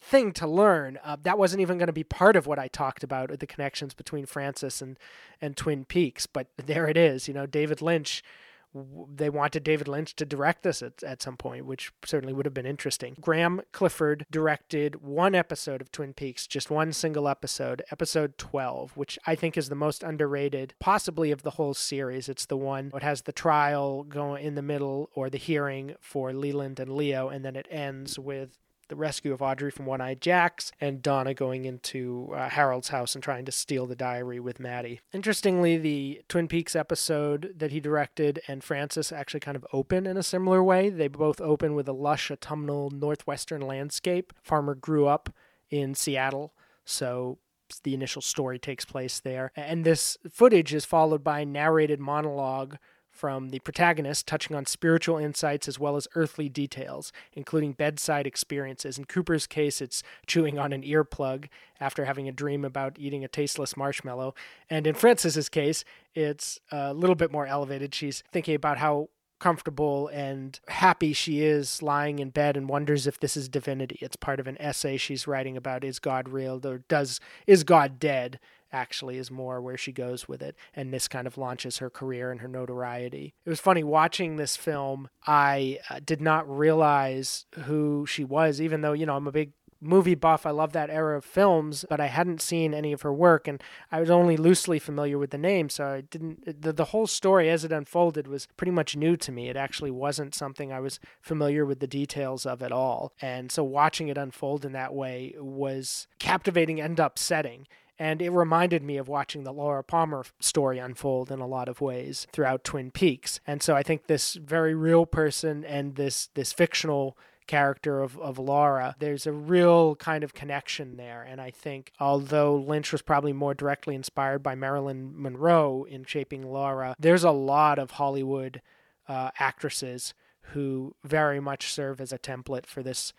thing 0.00 0.32
to 0.32 0.46
learn. 0.46 0.98
Uh, 1.04 1.16
that 1.22 1.38
wasn't 1.38 1.60
even 1.60 1.76
going 1.76 1.88
to 1.88 1.92
be 1.92 2.04
part 2.04 2.36
of 2.36 2.46
what 2.46 2.58
I 2.58 2.68
talked 2.68 3.04
about 3.04 3.38
the 3.38 3.46
connections 3.46 3.92
between 3.92 4.24
Frances 4.24 4.80
and 4.80 4.98
and 5.42 5.56
Twin 5.56 5.84
Peaks, 5.84 6.26
but 6.26 6.46
there 6.56 6.88
it 6.88 6.96
is. 6.96 7.28
You 7.28 7.34
know, 7.34 7.46
David 7.46 7.82
Lynch. 7.82 8.22
They 8.72 9.30
wanted 9.30 9.64
David 9.64 9.88
Lynch 9.88 10.14
to 10.16 10.24
direct 10.24 10.62
this 10.62 10.82
at, 10.82 11.02
at 11.02 11.22
some 11.22 11.36
point, 11.36 11.66
which 11.66 11.92
certainly 12.04 12.32
would 12.32 12.46
have 12.46 12.54
been 12.54 12.66
interesting. 12.66 13.16
Graeme 13.20 13.62
Clifford 13.72 14.26
directed 14.30 15.02
one 15.02 15.34
episode 15.34 15.80
of 15.80 15.90
Twin 15.90 16.12
Peaks, 16.12 16.46
just 16.46 16.70
one 16.70 16.92
single 16.92 17.28
episode, 17.28 17.82
episode 17.90 18.38
12, 18.38 18.96
which 18.96 19.18
I 19.26 19.34
think 19.34 19.56
is 19.56 19.68
the 19.68 19.74
most 19.74 20.02
underrated, 20.02 20.74
possibly 20.78 21.30
of 21.30 21.42
the 21.42 21.50
whole 21.50 21.74
series. 21.74 22.28
It's 22.28 22.46
the 22.46 22.56
one 22.56 22.90
that 22.92 23.02
has 23.02 23.22
the 23.22 23.32
trial 23.32 24.04
going 24.04 24.44
in 24.44 24.54
the 24.54 24.62
middle 24.62 25.10
or 25.14 25.28
the 25.28 25.38
hearing 25.38 25.94
for 26.00 26.32
Leland 26.32 26.78
and 26.78 26.92
Leo, 26.92 27.28
and 27.28 27.44
then 27.44 27.56
it 27.56 27.66
ends 27.70 28.18
with 28.18 28.58
the 28.90 28.96
rescue 28.96 29.32
of 29.32 29.40
Audrey 29.40 29.70
from 29.70 29.86
One 29.86 30.02
Eyed 30.02 30.20
Jacks, 30.20 30.70
and 30.80 31.00
Donna 31.00 31.32
going 31.32 31.64
into 31.64 32.30
uh, 32.34 32.50
Harold's 32.50 32.88
house 32.88 33.14
and 33.14 33.24
trying 33.24 33.46
to 33.46 33.52
steal 33.52 33.86
the 33.86 33.96
diary 33.96 34.38
with 34.38 34.60
Maddie. 34.60 35.00
Interestingly, 35.14 35.78
the 35.78 36.20
Twin 36.28 36.48
Peaks 36.48 36.76
episode 36.76 37.54
that 37.56 37.70
he 37.70 37.80
directed 37.80 38.42
and 38.46 38.62
Frances 38.62 39.10
actually 39.10 39.40
kind 39.40 39.56
of 39.56 39.64
open 39.72 40.06
in 40.06 40.18
a 40.18 40.22
similar 40.22 40.62
way. 40.62 40.90
They 40.90 41.08
both 41.08 41.40
open 41.40 41.74
with 41.74 41.88
a 41.88 41.92
lush 41.92 42.30
autumnal 42.30 42.90
northwestern 42.90 43.62
landscape. 43.62 44.34
Farmer 44.42 44.74
grew 44.74 45.06
up 45.06 45.30
in 45.70 45.94
Seattle, 45.94 46.52
so 46.84 47.38
the 47.84 47.94
initial 47.94 48.20
story 48.20 48.58
takes 48.58 48.84
place 48.84 49.20
there. 49.20 49.52
And 49.54 49.84
this 49.84 50.18
footage 50.30 50.74
is 50.74 50.84
followed 50.84 51.22
by 51.22 51.40
a 51.40 51.46
narrated 51.46 52.00
monologue 52.00 52.76
from 53.20 53.50
the 53.50 53.58
protagonist, 53.58 54.26
touching 54.26 54.56
on 54.56 54.64
spiritual 54.64 55.18
insights 55.18 55.68
as 55.68 55.78
well 55.78 55.94
as 55.94 56.08
earthly 56.14 56.48
details, 56.48 57.12
including 57.34 57.72
bedside 57.72 58.26
experiences. 58.26 58.96
In 58.96 59.04
Cooper's 59.04 59.46
case, 59.46 59.82
it's 59.82 60.02
chewing 60.26 60.58
on 60.58 60.72
an 60.72 60.82
earplug 60.82 61.48
after 61.78 62.06
having 62.06 62.26
a 62.28 62.32
dream 62.32 62.64
about 62.64 62.96
eating 62.98 63.22
a 63.22 63.28
tasteless 63.28 63.76
marshmallow. 63.76 64.34
And 64.70 64.86
in 64.86 64.94
Frances's 64.94 65.50
case, 65.50 65.84
it's 66.14 66.58
a 66.72 66.94
little 66.94 67.14
bit 67.14 67.30
more 67.30 67.46
elevated. 67.46 67.94
She's 67.94 68.22
thinking 68.32 68.54
about 68.54 68.78
how 68.78 69.10
comfortable 69.38 70.08
and 70.08 70.58
happy 70.68 71.12
she 71.12 71.42
is 71.42 71.82
lying 71.82 72.20
in 72.20 72.30
bed 72.30 72.56
and 72.56 72.70
wonders 72.70 73.06
if 73.06 73.20
this 73.20 73.36
is 73.36 73.50
divinity. 73.50 73.98
It's 74.00 74.16
part 74.16 74.40
of 74.40 74.46
an 74.46 74.60
essay 74.60 74.96
she's 74.96 75.26
writing 75.26 75.58
about 75.58 75.84
is 75.84 75.98
God 75.98 76.30
real 76.30 76.66
or 76.66 76.78
does 76.88 77.20
is 77.46 77.64
God 77.64 77.98
dead? 77.98 78.40
Actually 78.72 79.18
is 79.18 79.30
more 79.30 79.60
where 79.60 79.76
she 79.76 79.92
goes 79.92 80.28
with 80.28 80.42
it 80.42 80.56
and 80.74 80.92
this 80.92 81.08
kind 81.08 81.26
of 81.26 81.38
launches 81.38 81.78
her 81.78 81.90
career 81.90 82.30
and 82.30 82.40
her 82.40 82.48
notoriety 82.48 83.34
it 83.44 83.50
was 83.50 83.60
funny 83.60 83.82
watching 83.82 84.36
this 84.36 84.56
film 84.56 85.08
i 85.26 85.78
uh, 85.88 86.00
did 86.04 86.20
not 86.20 86.48
realize 86.48 87.46
who 87.64 88.06
she 88.06 88.24
was 88.24 88.60
even 88.60 88.80
though 88.80 88.92
you 88.92 89.06
know 89.06 89.16
i'm 89.16 89.26
a 89.26 89.32
big 89.32 89.52
movie 89.80 90.14
buff. 90.14 90.46
I 90.46 90.50
love 90.50 90.72
that 90.72 90.90
era 90.90 91.16
of 91.16 91.24
films, 91.24 91.84
but 91.88 92.00
I 92.00 92.06
hadn't 92.06 92.42
seen 92.42 92.74
any 92.74 92.92
of 92.92 93.02
her 93.02 93.12
work, 93.12 93.48
and 93.48 93.62
I 93.90 94.00
was 94.00 94.10
only 94.10 94.36
loosely 94.36 94.78
familiar 94.78 95.18
with 95.18 95.30
the 95.30 95.38
name, 95.38 95.68
so 95.68 95.86
I 95.86 96.00
didn't. 96.02 96.62
The, 96.62 96.72
the 96.72 96.86
whole 96.86 97.06
story 97.06 97.48
as 97.48 97.64
it 97.64 97.72
unfolded 97.72 98.26
was 98.26 98.46
pretty 98.56 98.72
much 98.72 98.96
new 98.96 99.16
to 99.16 99.32
me. 99.32 99.48
It 99.48 99.56
actually 99.56 99.90
wasn't 99.90 100.34
something 100.34 100.72
I 100.72 100.80
was 100.80 101.00
familiar 101.20 101.64
with 101.64 101.80
the 101.80 101.86
details 101.86 102.46
of 102.46 102.62
at 102.62 102.72
all, 102.72 103.12
and 103.20 103.50
so 103.50 103.64
watching 103.64 104.08
it 104.08 104.18
unfold 104.18 104.64
in 104.64 104.72
that 104.72 104.94
way 104.94 105.34
was 105.38 106.06
captivating 106.18 106.80
and 106.80 106.98
upsetting. 106.98 107.66
And 108.00 108.22
it 108.22 108.30
reminded 108.30 108.82
me 108.82 108.96
of 108.96 109.08
watching 109.08 109.44
the 109.44 109.52
Laura 109.52 109.84
Palmer 109.84 110.24
story 110.40 110.78
unfold 110.78 111.30
in 111.30 111.38
a 111.38 111.46
lot 111.46 111.68
of 111.68 111.82
ways 111.82 112.26
throughout 112.32 112.64
Twin 112.64 112.90
Peaks. 112.90 113.40
And 113.46 113.62
so 113.62 113.76
I 113.76 113.82
think 113.82 114.06
this 114.06 114.34
very 114.34 114.74
real 114.74 115.04
person 115.04 115.66
and 115.66 115.96
this 115.96 116.30
this 116.32 116.50
fictional 116.50 117.18
character 117.46 118.00
of, 118.00 118.18
of 118.18 118.38
Laura, 118.38 118.96
there's 119.00 119.26
a 119.26 119.32
real 119.32 119.96
kind 119.96 120.24
of 120.24 120.32
connection 120.32 120.96
there. 120.96 121.22
And 121.22 121.42
I 121.42 121.50
think 121.50 121.92
although 122.00 122.56
Lynch 122.56 122.90
was 122.90 123.02
probably 123.02 123.34
more 123.34 123.52
directly 123.52 123.94
inspired 123.94 124.42
by 124.42 124.54
Marilyn 124.54 125.12
Monroe 125.20 125.84
in 125.84 126.04
shaping 126.04 126.50
Laura, 126.50 126.94
there's 126.98 127.24
a 127.24 127.32
lot 127.32 127.78
of 127.78 127.92
Hollywood 127.92 128.62
uh, 129.08 129.30
actresses 129.38 130.14
who 130.52 130.94
very 131.04 131.38
much 131.38 131.70
serve 131.70 132.00
as 132.00 132.12
a 132.12 132.18
template 132.18 132.64
for 132.64 132.82
this 132.82 133.12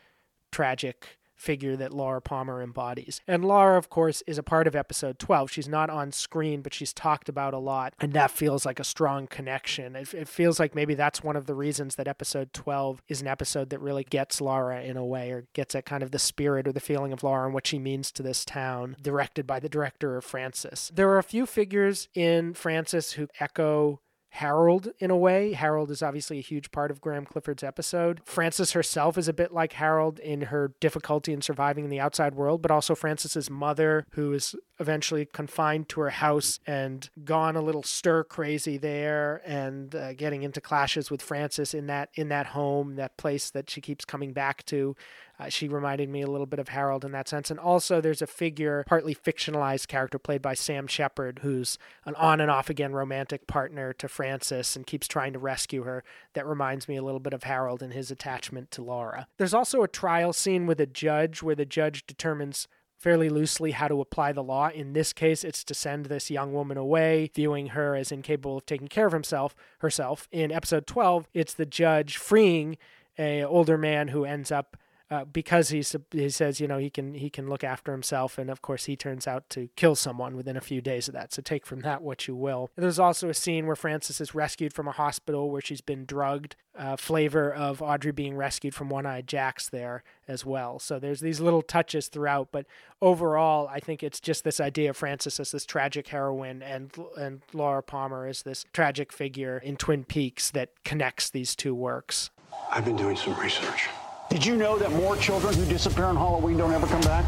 tragic 0.52 1.20
figure 1.41 1.75
that 1.75 1.91
Laura 1.91 2.21
Palmer 2.21 2.62
embodies. 2.62 3.19
And 3.27 3.43
Laura, 3.43 3.77
of 3.77 3.89
course, 3.89 4.21
is 4.27 4.38
a 4.38 4.43
part 4.43 4.67
of 4.67 4.75
episode 4.75 5.17
12. 5.17 5.50
She's 5.50 5.67
not 5.67 5.89
on 5.89 6.12
screen, 6.12 6.62
but 6.62 6.74
she's 6.74 6.93
talked 6.93 7.27
about 7.27 7.53
a 7.53 7.57
lot, 7.57 7.93
and 8.00 8.13
that 8.13 8.29
feels 8.31 8.65
like 8.65 8.79
a 8.79 8.83
strong 8.83 9.25
connection. 9.27 9.95
It, 9.95 10.13
it, 10.13 10.27
feels 10.27 10.60
like 10.60 10.75
maybe 10.75 10.93
that's 10.93 11.24
one 11.24 11.36
of 11.36 11.48
the 11.48 11.55
reasons 11.55 11.95
that 11.95 12.07
episode 12.07 12.53
12 12.53 13.01
is 13.07 13.21
an 13.21 13.27
episode 13.27 13.71
that 13.71 13.81
really 13.81 14.03
gets 14.03 14.39
Laura 14.39 14.81
in 14.81 14.98
a 14.98 15.05
way, 15.05 15.31
or 15.31 15.48
gets 15.53 15.74
at 15.74 15.86
kind 15.86 16.03
of 16.03 16.12
the 16.12 16.19
spirit 16.19 16.67
or 16.67 16.71
the 16.71 16.79
feeling 16.79 17.12
of 17.12 17.24
Laura 17.24 17.45
and 17.45 17.53
what 17.53 17.65
she 17.65 17.79
means 17.79 18.12
to 18.12 18.24
this 18.24 18.45
town, 18.45 18.95
directed 19.01 19.48
by 19.48 19.60
the 19.60 19.69
director 19.69 20.17
of 20.17 20.24
Frances. 20.24 20.91
There 20.93 21.10
are 21.10 21.17
a 21.17 21.24
few 21.24 21.45
figures 21.45 22.07
in 22.13 22.53
Frances 22.53 23.13
who 23.13 23.27
echo 23.39 24.00
Harold 24.36 24.94
in 25.00 25.12
a 25.12 25.18
way. 25.18 25.52
Harold 25.52 25.92
is 25.92 26.02
obviously 26.02 26.40
a 26.40 26.42
huge 26.42 26.72
part 26.72 26.90
of 26.90 27.02
Graeme 27.02 27.26
Clifford's 27.26 27.64
episode. 27.64 28.22
Frances 28.24 28.72
herself 28.72 29.18
is 29.18 29.28
a 29.28 29.34
bit 29.34 29.52
like 29.52 29.74
Harold 29.74 30.20
in 30.20 30.44
her 30.44 30.74
difficulty 30.80 31.34
in 31.34 31.42
surviving 31.42 31.84
in 31.84 31.90
the 31.90 32.00
outside 32.00 32.34
world, 32.34 32.62
but 32.62 32.72
also 32.72 32.96
Frances's 32.96 33.50
mother, 33.50 34.06
who 34.12 34.32
is 34.32 34.56
eventually 34.80 35.26
confined 35.26 35.90
to 35.90 36.00
her 36.00 36.10
house 36.10 36.60
and 36.66 37.10
gone 37.26 37.58
a 37.58 37.62
little 37.62 37.84
stir 37.84 38.24
crazy 38.24 38.78
there 38.78 39.42
and 39.46 39.94
uh, 39.94 40.14
getting 40.14 40.44
into 40.44 40.62
clashes 40.62 41.12
with 41.12 41.22
Frances 41.22 41.74
in 41.74 41.88
that 41.88 42.10
in 42.16 42.30
that 42.30 42.48
home, 42.48 42.96
that 42.96 43.18
place 43.18 43.50
that 43.52 43.70
she 43.70 43.82
keeps 43.82 44.06
coming 44.06 44.32
back 44.32 44.66
to. 44.66 44.96
Uh, 45.41 45.50
she 45.50 45.67
reminded 45.67 46.07
me 46.07 46.21
a 46.21 46.27
little 46.27 46.45
bit 46.45 46.60
of 46.60 46.69
Harold 46.69 47.03
in 47.03 47.12
that 47.13 47.27
sense. 47.27 47.50
And 47.50 47.60
also, 47.60 48.00
there's 48.00 48.21
a 48.21 48.27
figure, 48.27 48.83
partly 48.88 49.15
fictionalized 49.15 49.88
character 49.88 50.19
played 50.19 50.41
by 50.41 50.53
Sam 50.53 50.86
Shepard, 50.86 51.39
who's 51.41 51.79
an 52.05 52.13
on 52.15 52.39
and 52.39 52.51
off 52.51 52.69
again 52.69 52.93
romantic 52.93 53.48
partner 53.48 53.91
to 53.93 54.07
Frances 54.07 54.75
and 54.75 54.86
keeps 54.86 55.07
trying 55.07 55.33
to 55.33 55.39
rescue 55.39 55.83
her. 55.83 56.03
That 56.33 56.45
reminds 56.45 56.88
me 56.88 56.95
a 56.95 57.01
little 57.01 57.19
bit 57.19 57.33
of 57.33 57.43
Harold 57.43 57.81
and 57.81 57.91
his 57.91 58.12
attachment 58.12 58.69
to 58.71 58.83
Laura. 58.83 59.27
There's 59.38 59.53
also 59.53 59.81
a 59.81 59.88
trial 59.88 60.31
scene 60.31 60.67
with 60.67 60.79
a 60.79 60.86
judge 60.86 61.41
where 61.41 61.55
the 61.55 61.65
judge 61.65 62.05
determines 62.05 62.67
fairly 63.00 63.29
loosely 63.29 63.71
how 63.71 63.88
to 63.88 64.00
apply 64.00 64.31
the 64.31 64.43
law. 64.43 64.69
In 64.69 64.93
this 64.93 65.12
case, 65.12 65.43
it's 65.43 65.63
to 65.63 65.74
send 65.74 66.05
this 66.05 66.29
young 66.29 66.53
woman 66.53 66.77
away, 66.77 67.31
viewing 67.33 67.67
her 67.67 67.95
as 67.95 68.12
incapable 68.12 68.57
of 68.57 68.67
taking 68.67 68.88
care 68.88 69.07
of 69.07 69.13
himself 69.13 69.55
herself. 69.79 70.27
In 70.31 70.51
episode 70.51 70.86
12, 70.86 71.27
it's 71.33 71.55
the 71.55 71.65
judge 71.65 72.17
freeing 72.17 72.77
a 73.17 73.43
older 73.43 73.77
man 73.77 74.10
who 74.10 74.24
ends 74.24 74.51
up 74.51 74.77
uh, 75.12 75.25
because 75.25 75.70
he's 75.70 75.94
he 76.12 76.30
says 76.30 76.62
you 76.62 76.68
know 76.68 76.77
he 76.77 76.89
can 76.89 77.13
he 77.13 77.30
can 77.30 77.50
look 77.50 77.65
after 77.65 77.91
himself, 77.91 78.38
and 78.38 78.50
of 78.50 78.62
course 78.62 78.86
he 78.86 78.96
turns 78.96 79.27
out 79.27 79.48
to 79.50 79.68
kill 79.75 79.94
someone 79.94 80.38
within 80.38 80.56
a 80.56 80.62
few 80.62 80.80
days 80.80 81.10
of 81.10 81.13
that. 81.13 81.34
So 81.34 81.41
take 81.41 81.65
from 81.65 81.82
that 81.82 82.01
what 82.01 82.30
you 82.30 82.36
will. 82.36 82.70
There's 82.77 82.98
also 82.98 83.27
a 83.27 83.34
scene 83.34 83.68
where 83.68 83.75
Frances 83.75 84.22
is 84.22 84.34
rescued 84.34 84.74
from 84.74 84.88
a 84.88 84.94
hospital 84.94 85.51
where 85.51 85.62
she's 85.62 85.82
been 85.82 86.06
drugged. 86.06 86.56
Uh, 86.74 86.96
flavor 86.96 87.53
of 87.53 87.82
Audrey 87.82 88.13
being 88.13 88.38
rescued 88.38 88.74
from 88.74 88.88
One 88.88 89.06
Eyed 89.06 89.27
Jacks 89.27 89.68
there 89.68 90.06
as 90.25 90.46
well. 90.46 90.80
So 90.80 91.00
there's 91.00 91.20
these 91.20 91.41
little 91.41 91.62
touches 91.62 92.08
throughout, 92.08 92.48
but 92.53 92.65
overall, 93.01 93.68
I 93.68 93.82
think 93.82 94.01
it's 94.01 94.22
just 94.22 94.46
this 94.46 94.62
idea 94.62 94.91
of 94.91 94.98
Frances 94.98 95.41
as 95.41 95.51
this 95.51 95.65
tragic 95.65 96.08
heroine 96.08 96.63
and 96.63 96.89
and 97.18 97.41
Laura 97.51 97.84
Palmer 97.84 98.25
as 98.25 98.44
this 98.44 98.63
tragic 98.72 99.12
figure 99.12 99.58
in 99.58 99.75
Twin 99.75 100.06
Peaks 100.06 100.50
that 100.51 100.70
connects 100.86 101.30
these 101.30 101.53
two 101.53 101.75
works. 101.75 102.30
I've 102.70 102.86
been 102.86 102.96
doing 102.96 103.18
some 103.18 103.38
research. 103.38 103.89
Did 104.32 104.46
you 104.46 104.56
know 104.56 104.78
that 104.78 104.89
more 104.94 105.17
children 105.17 105.54
who 105.54 105.65
disappear 105.65 106.06
on 106.06 106.15
Halloween 106.15 106.56
don't 106.56 106.72
ever 106.72 106.88
come 106.88 107.02
back? 107.02 107.26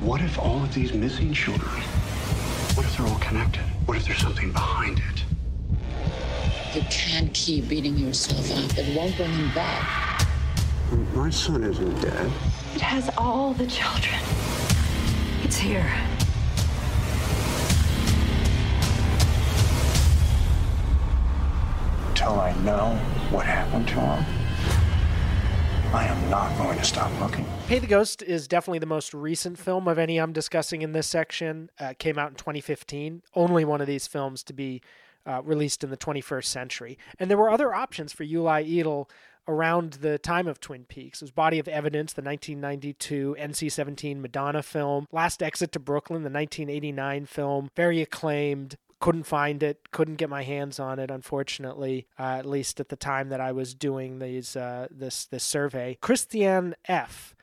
What 0.00 0.20
if 0.20 0.38
all 0.38 0.62
of 0.62 0.74
these 0.74 0.92
missing 0.92 1.32
children, 1.32 1.70
what 2.74 2.84
if 2.84 2.98
they're 2.98 3.06
all 3.06 3.18
connected? 3.18 3.62
What 3.86 3.96
if 3.96 4.04
there's 4.04 4.20
something 4.20 4.52
behind 4.52 4.98
it? 4.98 5.24
You 6.74 6.82
can't 6.90 7.32
keep 7.32 7.66
beating 7.66 7.96
yourself 7.96 8.52
up. 8.52 8.76
It 8.76 8.94
won't 8.94 9.16
bring 9.16 9.30
him 9.30 9.50
back. 9.54 10.26
My 11.14 11.30
son 11.30 11.64
isn't 11.64 11.98
dead. 12.02 12.30
It 12.74 12.82
has 12.82 13.10
all 13.16 13.54
the 13.54 13.66
children. 13.68 14.20
It's 15.42 15.56
here. 15.56 15.90
Till 22.14 22.38
I 22.38 22.54
know 22.64 22.96
what 23.30 23.46
happened 23.46 23.88
to 23.88 23.94
him, 23.94 24.47
I 25.92 26.04
am 26.04 26.30
not 26.30 26.54
going 26.58 26.76
to 26.76 26.84
stop 26.84 27.10
looking. 27.18 27.46
Pay 27.66 27.78
the 27.78 27.86
Ghost 27.86 28.22
is 28.22 28.46
definitely 28.46 28.78
the 28.78 28.84
most 28.86 29.14
recent 29.14 29.58
film 29.58 29.88
of 29.88 29.98
any 29.98 30.18
I'm 30.18 30.34
discussing 30.34 30.82
in 30.82 30.92
this 30.92 31.06
section. 31.06 31.70
Uh, 31.80 31.94
came 31.98 32.18
out 32.18 32.28
in 32.28 32.34
2015. 32.34 33.22
Only 33.34 33.64
one 33.64 33.80
of 33.80 33.86
these 33.86 34.06
films 34.06 34.42
to 34.44 34.52
be 34.52 34.82
uh, 35.26 35.40
released 35.42 35.82
in 35.82 35.88
the 35.88 35.96
21st 35.96 36.44
century. 36.44 36.98
And 37.18 37.30
there 37.30 37.38
were 37.38 37.48
other 37.48 37.74
options 37.74 38.12
for 38.12 38.24
Uli 38.24 38.80
Edel 38.80 39.08
around 39.48 39.94
the 39.94 40.18
time 40.18 40.46
of 40.46 40.60
Twin 40.60 40.84
Peaks. 40.84 41.22
It 41.22 41.24
was 41.24 41.30
Body 41.30 41.58
of 41.58 41.66
Evidence, 41.66 42.12
the 42.12 42.20
1992 42.20 43.36
NC 43.40 43.72
17 43.72 44.20
Madonna 44.20 44.62
film, 44.62 45.06
Last 45.10 45.42
Exit 45.42 45.72
to 45.72 45.78
Brooklyn, 45.78 46.22
the 46.22 46.30
1989 46.30 47.24
film, 47.24 47.70
very 47.74 48.02
acclaimed 48.02 48.76
couldn't 49.00 49.24
find 49.24 49.62
it 49.62 49.90
couldn't 49.90 50.16
get 50.16 50.28
my 50.28 50.42
hands 50.42 50.78
on 50.78 50.98
it 50.98 51.10
unfortunately 51.10 52.06
uh, 52.18 52.36
at 52.38 52.46
least 52.46 52.80
at 52.80 52.88
the 52.88 52.96
time 52.96 53.28
that 53.28 53.40
i 53.40 53.52
was 53.52 53.74
doing 53.74 54.18
these 54.18 54.56
uh, 54.56 54.86
this 54.90 55.24
this 55.26 55.44
survey 55.44 55.96
christiane 56.00 56.74
f 56.86 57.34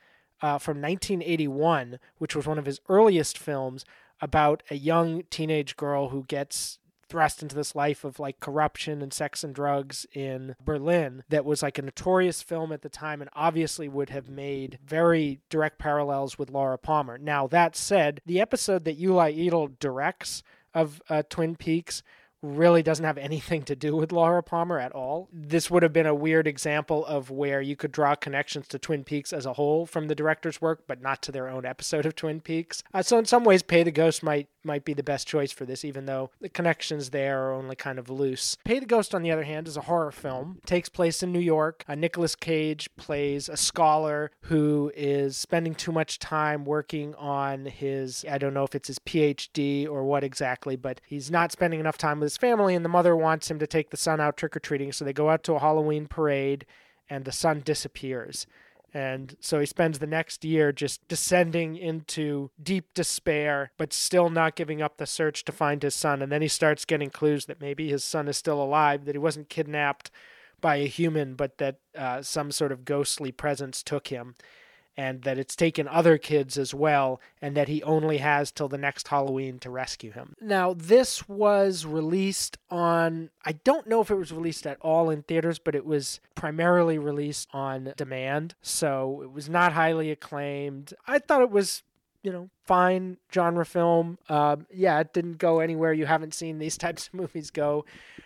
uh, 0.42 0.58
from 0.58 0.80
1981 0.80 1.98
which 2.18 2.36
was 2.36 2.46
one 2.46 2.58
of 2.58 2.66
his 2.66 2.80
earliest 2.88 3.38
films 3.38 3.84
about 4.20 4.62
a 4.70 4.76
young 4.76 5.22
teenage 5.30 5.76
girl 5.76 6.08
who 6.10 6.24
gets 6.24 6.78
thrust 7.08 7.42
into 7.42 7.54
this 7.54 7.74
life 7.74 8.04
of 8.04 8.18
like 8.18 8.40
corruption 8.40 9.00
and 9.02 9.12
sex 9.12 9.44
and 9.44 9.54
drugs 9.54 10.06
in 10.12 10.56
Berlin 10.64 11.22
that 11.28 11.44
was 11.44 11.62
like 11.62 11.78
a 11.78 11.82
notorious 11.82 12.42
film 12.42 12.72
at 12.72 12.82
the 12.82 12.88
time 12.88 13.20
and 13.20 13.30
obviously 13.34 13.88
would 13.88 14.10
have 14.10 14.28
made 14.28 14.78
very 14.84 15.40
direct 15.48 15.78
parallels 15.78 16.38
with 16.38 16.50
Laura 16.50 16.78
Palmer. 16.78 17.18
Now, 17.18 17.46
that 17.46 17.76
said, 17.76 18.20
the 18.26 18.40
episode 18.40 18.84
that 18.84 18.96
Uli 18.96 19.46
Edel 19.46 19.70
directs 19.78 20.42
of 20.76 21.00
uh, 21.08 21.22
Twin 21.28 21.56
Peaks 21.56 22.02
really 22.46 22.82
doesn't 22.82 23.04
have 23.04 23.18
anything 23.18 23.62
to 23.64 23.76
do 23.76 23.96
with 23.96 24.12
Laura 24.12 24.42
Palmer 24.42 24.78
at 24.78 24.92
all. 24.92 25.28
This 25.32 25.70
would 25.70 25.82
have 25.82 25.92
been 25.92 26.06
a 26.06 26.14
weird 26.14 26.46
example 26.46 27.04
of 27.06 27.30
where 27.30 27.60
you 27.60 27.76
could 27.76 27.92
draw 27.92 28.14
connections 28.14 28.68
to 28.68 28.78
Twin 28.78 29.04
Peaks 29.04 29.32
as 29.32 29.46
a 29.46 29.54
whole 29.54 29.86
from 29.86 30.08
the 30.08 30.14
director's 30.14 30.60
work, 30.60 30.84
but 30.86 31.02
not 31.02 31.22
to 31.22 31.32
their 31.32 31.48
own 31.48 31.64
episode 31.64 32.06
of 32.06 32.14
Twin 32.14 32.40
Peaks. 32.40 32.82
Uh, 32.94 33.02
so 33.02 33.18
in 33.18 33.24
some 33.24 33.44
ways, 33.44 33.62
Pay 33.62 33.82
the 33.82 33.90
Ghost 33.90 34.22
might 34.22 34.48
might 34.66 34.84
be 34.84 34.92
the 34.92 35.02
best 35.02 35.28
choice 35.28 35.52
for 35.52 35.64
this, 35.64 35.84
even 35.84 36.06
though 36.06 36.30
the 36.40 36.48
connections 36.48 37.10
there 37.10 37.44
are 37.44 37.52
only 37.52 37.76
kind 37.76 37.98
of 37.98 38.10
loose. 38.10 38.56
Pay 38.64 38.80
the 38.80 38.86
Ghost, 38.86 39.14
on 39.14 39.22
the 39.22 39.30
other 39.30 39.44
hand, 39.44 39.68
is 39.68 39.76
a 39.76 39.82
horror 39.82 40.10
film. 40.10 40.58
It 40.58 40.66
takes 40.66 40.88
place 40.88 41.22
in 41.22 41.32
New 41.32 41.38
York. 41.38 41.84
Uh, 41.88 41.94
Nicolas 41.94 42.34
Cage 42.34 42.90
plays 42.96 43.48
a 43.48 43.56
scholar 43.56 44.32
who 44.42 44.90
is 44.96 45.36
spending 45.36 45.74
too 45.74 45.92
much 45.92 46.18
time 46.18 46.64
working 46.64 47.14
on 47.14 47.66
his, 47.66 48.24
I 48.28 48.38
don't 48.38 48.54
know 48.54 48.64
if 48.64 48.74
it's 48.74 48.88
his 48.88 48.98
PhD 48.98 49.88
or 49.88 50.04
what 50.04 50.24
exactly, 50.24 50.74
but 50.74 51.00
he's 51.06 51.30
not 51.30 51.52
spending 51.52 51.80
enough 51.80 51.96
time 51.96 52.18
with 52.18 52.26
his 52.26 52.35
family, 52.36 52.74
and 52.74 52.84
the 52.84 52.90
mother 52.90 53.16
wants 53.16 53.50
him 53.50 53.58
to 53.58 53.66
take 53.66 53.90
the 53.90 53.96
son 53.96 54.20
out 54.20 54.36
trick 54.36 54.56
or 54.56 54.60
treating. 54.60 54.92
So 54.92 55.04
they 55.04 55.12
go 55.12 55.30
out 55.30 55.42
to 55.44 55.54
a 55.54 55.60
Halloween 55.60 56.06
parade, 56.06 56.66
and 57.08 57.24
the 57.24 57.32
son 57.32 57.62
disappears. 57.64 58.46
And 58.94 59.36
so 59.40 59.60
he 59.60 59.66
spends 59.66 59.98
the 59.98 60.06
next 60.06 60.44
year 60.44 60.72
just 60.72 61.06
descending 61.06 61.76
into 61.76 62.50
deep 62.62 62.94
despair, 62.94 63.72
but 63.76 63.92
still 63.92 64.30
not 64.30 64.56
giving 64.56 64.80
up 64.80 64.96
the 64.96 65.06
search 65.06 65.44
to 65.44 65.52
find 65.52 65.82
his 65.82 65.94
son. 65.94 66.22
And 66.22 66.32
then 66.32 66.40
he 66.40 66.48
starts 66.48 66.84
getting 66.84 67.10
clues 67.10 67.46
that 67.46 67.60
maybe 67.60 67.90
his 67.90 68.04
son 68.04 68.26
is 68.26 68.38
still 68.38 68.62
alive, 68.62 69.04
that 69.04 69.14
he 69.14 69.18
wasn't 69.18 69.50
kidnapped 69.50 70.10
by 70.60 70.76
a 70.76 70.86
human, 70.86 71.34
but 71.34 71.58
that 71.58 71.80
uh, 71.96 72.22
some 72.22 72.50
sort 72.50 72.72
of 72.72 72.84
ghostly 72.86 73.32
presence 73.32 73.82
took 73.82 74.08
him 74.08 74.34
and 74.96 75.22
that 75.22 75.38
it's 75.38 75.54
taken 75.54 75.86
other 75.88 76.18
kids 76.18 76.56
as 76.56 76.72
well, 76.72 77.20
and 77.42 77.56
that 77.56 77.68
he 77.68 77.82
only 77.82 78.18
has 78.18 78.50
till 78.50 78.68
the 78.68 78.78
next 78.78 79.08
Halloween 79.08 79.58
to 79.60 79.70
rescue 79.70 80.12
him. 80.12 80.34
Now, 80.40 80.72
this 80.72 81.28
was 81.28 81.84
released 81.84 82.56
on, 82.70 83.30
I 83.44 83.52
don't 83.52 83.86
know 83.86 84.00
if 84.00 84.10
it 84.10 84.16
was 84.16 84.32
released 84.32 84.66
at 84.66 84.78
all 84.80 85.10
in 85.10 85.22
theaters, 85.22 85.58
but 85.58 85.74
it 85.74 85.84
was 85.84 86.20
primarily 86.34 86.98
released 86.98 87.48
on 87.52 87.92
demand, 87.96 88.54
so 88.62 89.20
it 89.22 89.32
was 89.32 89.48
not 89.48 89.72
highly 89.74 90.10
acclaimed. 90.10 90.94
I 91.06 91.18
thought 91.18 91.42
it 91.42 91.50
was 91.50 91.82
you 92.26 92.32
know, 92.32 92.50
fine 92.64 93.18
genre 93.32 93.64
film. 93.64 94.18
Uh, 94.28 94.56
yeah, 94.74 94.98
it 94.98 95.12
didn't 95.12 95.38
go 95.38 95.60
anywhere 95.60 95.92
you 95.92 96.06
haven't 96.06 96.34
seen 96.34 96.58
these 96.58 96.76
types 96.78 97.06
of 97.06 97.14
movies 97.14 97.52
go 97.52 97.84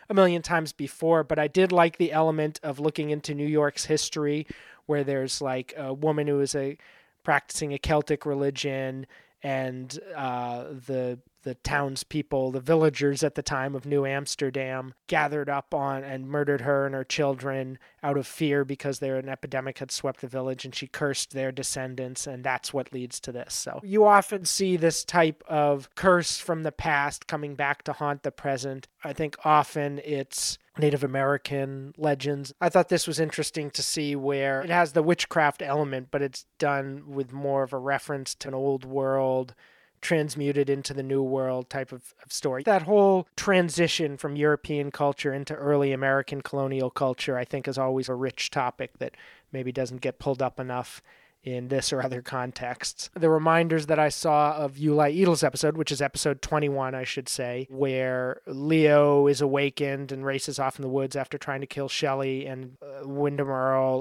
a 0.08 0.14
million 0.14 0.40
times 0.40 0.72
before, 0.72 1.22
but 1.22 1.38
I 1.38 1.48
did 1.48 1.70
like 1.70 1.98
the 1.98 2.10
element 2.10 2.58
of 2.62 2.80
looking 2.80 3.10
into 3.10 3.34
New 3.34 3.46
York's 3.46 3.84
history, 3.84 4.46
where 4.90 5.04
there's 5.04 5.40
like 5.40 5.72
a 5.76 5.94
woman 5.94 6.26
who 6.26 6.40
is 6.40 6.56
a 6.56 6.76
practicing 7.22 7.72
a 7.72 7.78
Celtic 7.78 8.26
religion, 8.26 9.06
and 9.40 9.96
uh, 10.16 10.64
the 10.64 11.20
the 11.42 11.54
townspeople, 11.54 12.50
the 12.50 12.60
villagers 12.60 13.22
at 13.22 13.34
the 13.34 13.42
time 13.42 13.74
of 13.74 13.86
New 13.86 14.04
Amsterdam, 14.04 14.92
gathered 15.06 15.48
up 15.48 15.72
on 15.72 16.04
and 16.04 16.28
murdered 16.28 16.60
her 16.62 16.84
and 16.84 16.94
her 16.94 17.04
children 17.04 17.78
out 18.02 18.18
of 18.18 18.26
fear 18.26 18.62
because 18.62 18.98
there 18.98 19.16
an 19.16 19.28
epidemic 19.28 19.78
had 19.78 19.90
swept 19.90 20.20
the 20.20 20.26
village 20.26 20.66
and 20.66 20.74
she 20.74 20.86
cursed 20.86 21.30
their 21.30 21.52
descendants, 21.52 22.26
and 22.26 22.42
that's 22.42 22.74
what 22.74 22.92
leads 22.92 23.20
to 23.20 23.30
this. 23.32 23.54
So 23.54 23.80
you 23.84 24.04
often 24.04 24.44
see 24.44 24.76
this 24.76 25.04
type 25.04 25.44
of 25.48 25.88
curse 25.94 26.38
from 26.38 26.64
the 26.64 26.72
past 26.72 27.28
coming 27.28 27.54
back 27.54 27.84
to 27.84 27.92
haunt 27.92 28.24
the 28.24 28.32
present. 28.32 28.88
I 29.04 29.12
think 29.12 29.36
often 29.44 30.00
it's 30.04 30.58
Native 30.80 31.04
American 31.04 31.94
legends. 31.96 32.52
I 32.60 32.68
thought 32.68 32.88
this 32.88 33.06
was 33.06 33.20
interesting 33.20 33.70
to 33.72 33.82
see 33.82 34.16
where 34.16 34.62
it 34.62 34.70
has 34.70 34.92
the 34.92 35.02
witchcraft 35.02 35.62
element, 35.62 36.08
but 36.10 36.22
it's 36.22 36.46
done 36.58 37.04
with 37.06 37.32
more 37.32 37.62
of 37.62 37.72
a 37.72 37.78
reference 37.78 38.34
to 38.36 38.48
an 38.48 38.54
old 38.54 38.84
world 38.84 39.54
transmuted 40.00 40.70
into 40.70 40.94
the 40.94 41.02
new 41.02 41.22
world 41.22 41.68
type 41.68 41.92
of, 41.92 42.14
of, 42.24 42.32
story. 42.32 42.62
That 42.62 42.82
whole 42.82 43.28
transition 43.36 44.16
from 44.16 44.36
European 44.36 44.90
culture 44.90 45.32
into 45.32 45.54
early 45.54 45.92
American 45.92 46.40
colonial 46.40 46.90
culture, 46.90 47.36
I 47.36 47.44
think, 47.44 47.68
is 47.68 47.78
always 47.78 48.08
a 48.08 48.14
rich 48.14 48.50
topic 48.50 48.98
that 48.98 49.14
maybe 49.52 49.72
doesn't 49.72 50.00
get 50.00 50.18
pulled 50.18 50.40
up 50.40 50.58
enough 50.58 51.02
in 51.42 51.68
this 51.68 51.92
or 51.92 52.02
other 52.02 52.22
contexts. 52.22 53.10
The 53.14 53.30
reminders 53.30 53.86
that 53.86 53.98
I 53.98 54.08
saw 54.08 54.54
of 54.56 54.78
Uli 54.78 55.22
Edel's 55.22 55.42
episode, 55.42 55.76
which 55.76 55.92
is 55.92 56.02
episode 56.02 56.42
21, 56.42 56.94
I 56.94 57.04
should 57.04 57.28
say, 57.28 57.66
where 57.70 58.40
Leo 58.46 59.26
is 59.26 59.40
awakened 59.40 60.12
and 60.12 60.24
races 60.24 60.58
off 60.58 60.78
in 60.78 60.82
the 60.82 60.88
woods 60.88 61.16
after 61.16 61.38
trying 61.38 61.60
to 61.60 61.66
kill 61.66 61.88
Shelley, 61.88 62.46
and 62.46 62.76
uh, 62.82 63.06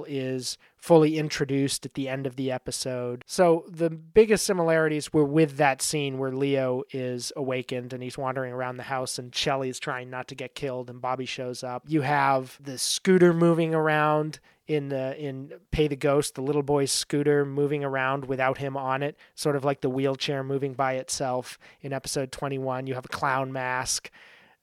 is 0.08 0.58
fully 0.80 1.18
introduced 1.18 1.86
at 1.86 1.94
the 1.94 2.08
end 2.08 2.26
of 2.26 2.36
the 2.38 2.52
episode. 2.52 3.24
So 3.28 3.66
the 3.68 3.90
biggest 3.90 4.46
similarities 4.46 5.12
were 5.12 5.26
with 5.26 5.58
that 5.58 5.82
scene 5.82 6.18
where 6.18 6.32
Leo 6.32 6.84
is 6.92 7.34
awakened 7.36 7.92
and 7.94 8.02
he's 8.02 8.18
wandering 8.18 8.54
around 8.54 8.78
the 8.78 8.84
house 8.84 9.20
and 9.20 9.36
Shelley's 9.36 9.80
trying 9.80 10.10
not 10.10 10.30
to 10.30 10.36
get 10.36 10.56
killed 10.56 10.90
and 10.90 11.02
Bobby 11.02 11.26
shows 11.26 11.64
up. 11.64 11.84
You 11.88 12.02
have 12.02 12.58
the 12.62 12.78
scooter 12.78 13.34
moving 13.34 13.76
around 13.76 14.40
in 14.68 14.90
the 14.90 15.18
in 15.20 15.52
Pay 15.72 15.88
the 15.88 15.96
Ghost, 15.96 16.36
the 16.36 16.42
little 16.42 16.64
boy's 16.64 16.92
scooter 16.92 17.44
moving 17.44 17.84
around 17.84 18.26
without 18.26 18.60
him 18.60 18.78
on 18.78 19.02
it, 19.04 19.18
sort 19.34 19.56
of 19.56 19.66
like 19.66 19.82
the 19.82 19.90
wheelchair 19.90 20.44
moving 20.44 20.74
by 20.74 20.94
itself. 20.94 21.58
In 21.82 21.92
episode 21.92 22.32
21, 22.32 22.86
you 22.86 22.94
have 22.94 23.06
a 23.06 23.10
clown 23.10 23.52
mask 23.52 24.12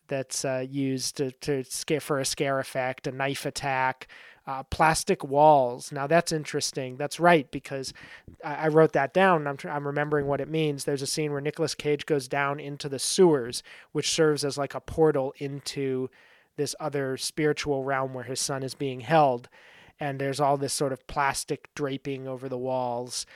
that's 0.08 0.44
uh, 0.44 0.64
used 0.68 1.16
to, 1.16 1.32
to 1.32 1.64
scare 1.64 2.00
for 2.00 2.20
a 2.20 2.24
scare 2.24 2.60
effect, 2.60 3.08
a 3.08 3.12
knife 3.12 3.44
attack, 3.44 4.06
uh, 4.46 4.62
plastic 4.64 5.24
walls. 5.24 5.90
Now 5.90 6.06
that's 6.06 6.32
interesting. 6.32 6.96
That's 6.96 7.18
right 7.18 7.50
because 7.50 7.92
I, 8.44 8.54
I 8.54 8.68
wrote 8.68 8.92
that 8.92 9.12
down. 9.12 9.46
I'm 9.46 9.58
I'm 9.68 9.86
remembering 9.86 10.26
what 10.26 10.40
it 10.40 10.48
means. 10.48 10.84
There's 10.84 11.02
a 11.02 11.06
scene 11.06 11.32
where 11.32 11.40
Nicolas 11.40 11.74
Cage 11.74 12.06
goes 12.06 12.28
down 12.28 12.60
into 12.60 12.88
the 12.88 12.98
sewers, 12.98 13.62
which 13.92 14.10
serves 14.10 14.44
as 14.44 14.56
like 14.56 14.74
a 14.74 14.80
portal 14.80 15.34
into 15.38 16.10
this 16.56 16.74
other 16.80 17.16
spiritual 17.16 17.84
realm 17.84 18.14
where 18.14 18.24
his 18.24 18.40
son 18.40 18.62
is 18.62 18.74
being 18.74 19.00
held 19.00 19.48
and 19.98 20.18
there's 20.18 20.40
all 20.40 20.56
this 20.56 20.72
sort 20.72 20.92
of 20.92 21.06
plastic 21.06 21.68
draping 21.74 22.26
over 22.26 22.48
the 22.48 22.58
walls 22.58 23.26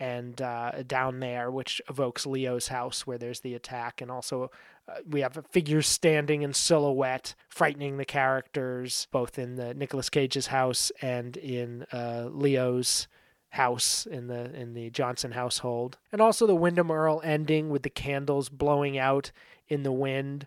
and 0.00 0.40
uh, 0.40 0.82
down 0.86 1.20
there, 1.20 1.50
which 1.50 1.80
evokes 1.88 2.24
Leo's 2.24 2.68
house 2.68 3.06
where 3.06 3.18
there's 3.18 3.40
the 3.40 3.54
attack, 3.54 4.00
and 4.00 4.10
also 4.10 4.50
uh, 4.88 4.94
we 5.08 5.20
have 5.20 5.38
figures 5.50 5.86
standing 5.86 6.40
in 6.40 6.54
silhouette, 6.54 7.34
frightening 7.48 7.98
the 7.98 8.06
characters, 8.06 9.06
both 9.12 9.38
in 9.38 9.56
the 9.56 9.74
Nicolas 9.74 10.08
Cage's 10.08 10.48
house 10.48 10.90
and 11.02 11.36
in 11.36 11.84
uh, 11.92 12.28
Leo's 12.30 13.06
house 13.50 14.06
in 14.06 14.28
the 14.28 14.54
in 14.54 14.72
the 14.72 14.88
Johnson 14.90 15.32
household, 15.32 15.98
and 16.10 16.22
also 16.22 16.46
the 16.46 16.54
Windom 16.54 16.90
Earle 16.90 17.20
ending 17.22 17.68
with 17.68 17.82
the 17.82 17.90
candles 17.90 18.48
blowing 18.48 18.96
out 18.96 19.32
in 19.68 19.82
the 19.82 19.92
wind 19.92 20.46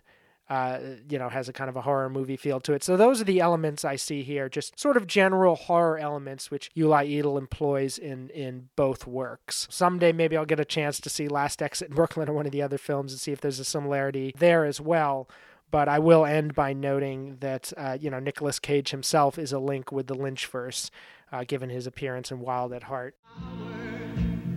uh, 0.50 0.78
you 1.08 1.18
know, 1.18 1.28
has 1.28 1.48
a 1.48 1.52
kind 1.52 1.70
of 1.70 1.76
a 1.76 1.80
horror 1.80 2.10
movie 2.10 2.36
feel 2.36 2.60
to 2.60 2.74
it. 2.74 2.84
So 2.84 2.96
those 2.96 3.20
are 3.20 3.24
the 3.24 3.40
elements 3.40 3.84
I 3.84 3.96
see 3.96 4.22
here, 4.22 4.48
just 4.48 4.78
sort 4.78 4.96
of 4.96 5.06
general 5.06 5.56
horror 5.56 5.98
elements 5.98 6.50
which 6.50 6.70
Uli 6.74 7.18
Edel 7.18 7.38
employs 7.38 7.96
in 7.96 8.28
in 8.30 8.68
both 8.76 9.06
works. 9.06 9.66
Someday 9.70 10.12
maybe 10.12 10.36
I'll 10.36 10.44
get 10.44 10.60
a 10.60 10.64
chance 10.64 11.00
to 11.00 11.08
see 11.08 11.28
Last 11.28 11.62
Exit 11.62 11.88
in 11.88 11.94
Brooklyn 11.96 12.28
or 12.28 12.34
one 12.34 12.46
of 12.46 12.52
the 12.52 12.62
other 12.62 12.78
films 12.78 13.12
and 13.12 13.20
see 13.20 13.32
if 13.32 13.40
there's 13.40 13.60
a 13.60 13.64
similarity 13.64 14.34
there 14.38 14.64
as 14.64 14.80
well. 14.80 15.28
But 15.70 15.88
I 15.88 15.98
will 15.98 16.24
end 16.24 16.54
by 16.54 16.72
noting 16.72 17.38
that 17.40 17.72
uh, 17.76 17.96
you 17.98 18.10
know 18.10 18.20
Nicolas 18.20 18.58
Cage 18.58 18.90
himself 18.90 19.38
is 19.38 19.52
a 19.52 19.58
link 19.58 19.90
with 19.90 20.08
the 20.08 20.14
Lynchverse, 20.14 20.90
uh, 21.32 21.44
given 21.44 21.70
his 21.70 21.86
appearance 21.86 22.30
in 22.30 22.40
Wild 22.40 22.72
at 22.72 22.84
Heart. 22.84 23.16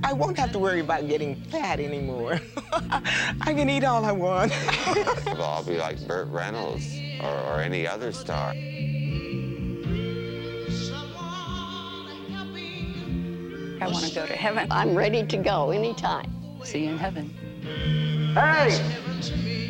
I 0.04 0.14
won't 0.14 0.38
have 0.38 0.52
to 0.54 0.60
worry 0.60 0.80
about 0.80 1.08
getting 1.08 1.36
fat 1.36 1.80
anymore. 1.80 2.40
I 2.72 3.54
can 3.54 3.70
eat 3.70 3.84
all 3.84 4.06
I 4.06 4.12
want. 4.12 4.52
well, 5.26 5.44
I'll 5.44 5.64
be 5.64 5.78
like 5.78 6.06
Burt 6.08 6.28
Reynolds 6.30 6.98
or, 7.22 7.28
or 7.28 7.62
any 7.62 7.88
other 7.88 8.12
star. 8.12 8.54
I 13.80 13.88
want 13.90 14.06
to 14.06 14.16
go 14.16 14.26
to 14.26 14.34
heaven. 14.34 14.68
I'm 14.72 14.96
ready 14.96 15.26
to 15.26 15.38
go 15.38 15.72
anytime. 15.72 16.34
See 16.64 16.86
you 16.86 16.92
in 16.92 16.98
heaven. 16.98 17.30
Hey! 18.34 19.67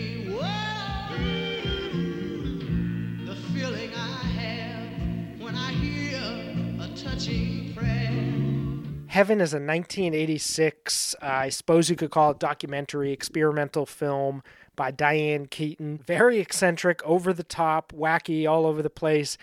Heaven 9.18 9.42
is 9.42 9.52
a 9.52 9.58
1986, 9.58 11.16
uh, 11.20 11.26
I 11.26 11.50
suppose 11.50 11.90
you 11.90 11.96
could 11.96 12.12
call 12.12 12.30
it 12.30 12.40
documentary, 12.40 13.12
experimental 13.12 13.88
film 13.88 14.44
by 14.76 14.92
Diane 14.92 15.48
Keaton. 15.48 15.98
Very 15.98 16.38
eccentric, 16.38 17.02
over 17.04 17.34
the 17.34 17.42
top, 17.42 17.92
wacky, 17.94 18.48
all 18.48 18.68
over 18.68 18.84
the 18.84 18.92
place. 18.92 19.36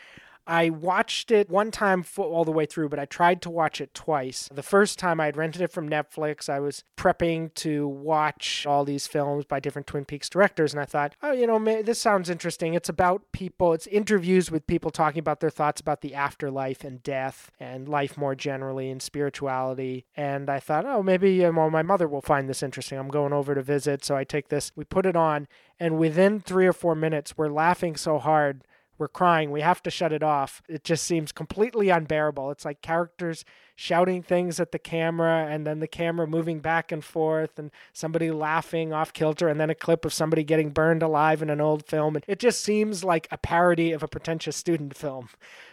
I 0.46 0.70
watched 0.70 1.30
it 1.30 1.48
one 1.48 1.70
time 1.70 2.04
all 2.16 2.44
the 2.44 2.52
way 2.52 2.66
through, 2.66 2.90
but 2.90 2.98
I 2.98 3.06
tried 3.06 3.40
to 3.42 3.50
watch 3.50 3.80
it 3.80 3.94
twice. 3.94 4.48
The 4.52 4.62
first 4.62 4.98
time 4.98 5.20
I 5.20 5.26
had 5.26 5.36
rented 5.36 5.62
it 5.62 5.72
from 5.72 5.88
Netflix, 5.88 6.48
I 6.48 6.60
was 6.60 6.84
prepping 6.96 7.54
to 7.54 7.88
watch 7.88 8.66
all 8.66 8.84
these 8.84 9.06
films 9.06 9.44
by 9.44 9.60
different 9.60 9.86
Twin 9.86 10.04
Peaks 10.04 10.28
directors, 10.28 10.74
and 10.74 10.80
I 10.80 10.84
thought, 10.84 11.14
oh, 11.22 11.32
you 11.32 11.46
know, 11.46 11.58
this 11.82 12.00
sounds 12.00 12.28
interesting. 12.28 12.74
It's 12.74 12.88
about 12.88 13.32
people, 13.32 13.72
it's 13.72 13.86
interviews 13.86 14.50
with 14.50 14.66
people 14.66 14.90
talking 14.90 15.20
about 15.20 15.40
their 15.40 15.50
thoughts 15.50 15.80
about 15.80 16.02
the 16.02 16.14
afterlife 16.14 16.84
and 16.84 17.02
death 17.02 17.50
and 17.58 17.88
life 17.88 18.18
more 18.18 18.34
generally 18.34 18.90
and 18.90 19.00
spirituality. 19.00 20.04
And 20.16 20.50
I 20.50 20.60
thought, 20.60 20.84
oh, 20.84 21.02
maybe 21.02 21.40
well, 21.40 21.70
my 21.70 21.82
mother 21.82 22.06
will 22.06 22.20
find 22.20 22.48
this 22.48 22.62
interesting. 22.62 22.98
I'm 22.98 23.08
going 23.08 23.32
over 23.32 23.54
to 23.54 23.62
visit, 23.62 24.04
so 24.04 24.16
I 24.16 24.24
take 24.24 24.48
this, 24.48 24.72
we 24.76 24.84
put 24.84 25.06
it 25.06 25.16
on, 25.16 25.48
and 25.80 25.98
within 25.98 26.40
three 26.40 26.66
or 26.66 26.72
four 26.72 26.94
minutes, 26.94 27.36
we're 27.36 27.48
laughing 27.48 27.96
so 27.96 28.18
hard 28.18 28.64
we're 28.98 29.08
crying. 29.08 29.50
We 29.50 29.60
have 29.60 29.82
to 29.84 29.90
shut 29.90 30.12
it 30.12 30.22
off. 30.22 30.62
It 30.68 30.84
just 30.84 31.04
seems 31.04 31.32
completely 31.32 31.90
unbearable. 31.90 32.50
It's 32.50 32.64
like 32.64 32.80
characters 32.82 33.44
shouting 33.76 34.22
things 34.22 34.60
at 34.60 34.72
the 34.72 34.78
camera 34.78 35.46
and 35.48 35.66
then 35.66 35.80
the 35.80 35.88
camera 35.88 36.26
moving 36.26 36.60
back 36.60 36.92
and 36.92 37.04
forth 37.04 37.58
and 37.58 37.70
somebody 37.92 38.30
laughing 38.30 38.92
off 38.92 39.12
kilter 39.12 39.48
and 39.48 39.60
then 39.60 39.70
a 39.70 39.74
clip 39.74 40.04
of 40.04 40.12
somebody 40.12 40.44
getting 40.44 40.70
burned 40.70 41.02
alive 41.02 41.42
in 41.42 41.50
an 41.50 41.60
old 41.60 41.86
film. 41.86 42.14
And 42.14 42.24
it 42.28 42.38
just 42.38 42.62
seems 42.62 43.02
like 43.02 43.26
a 43.30 43.38
parody 43.38 43.92
of 43.92 44.02
a 44.02 44.08
pretentious 44.08 44.56
student 44.56 44.96
film. 44.96 45.28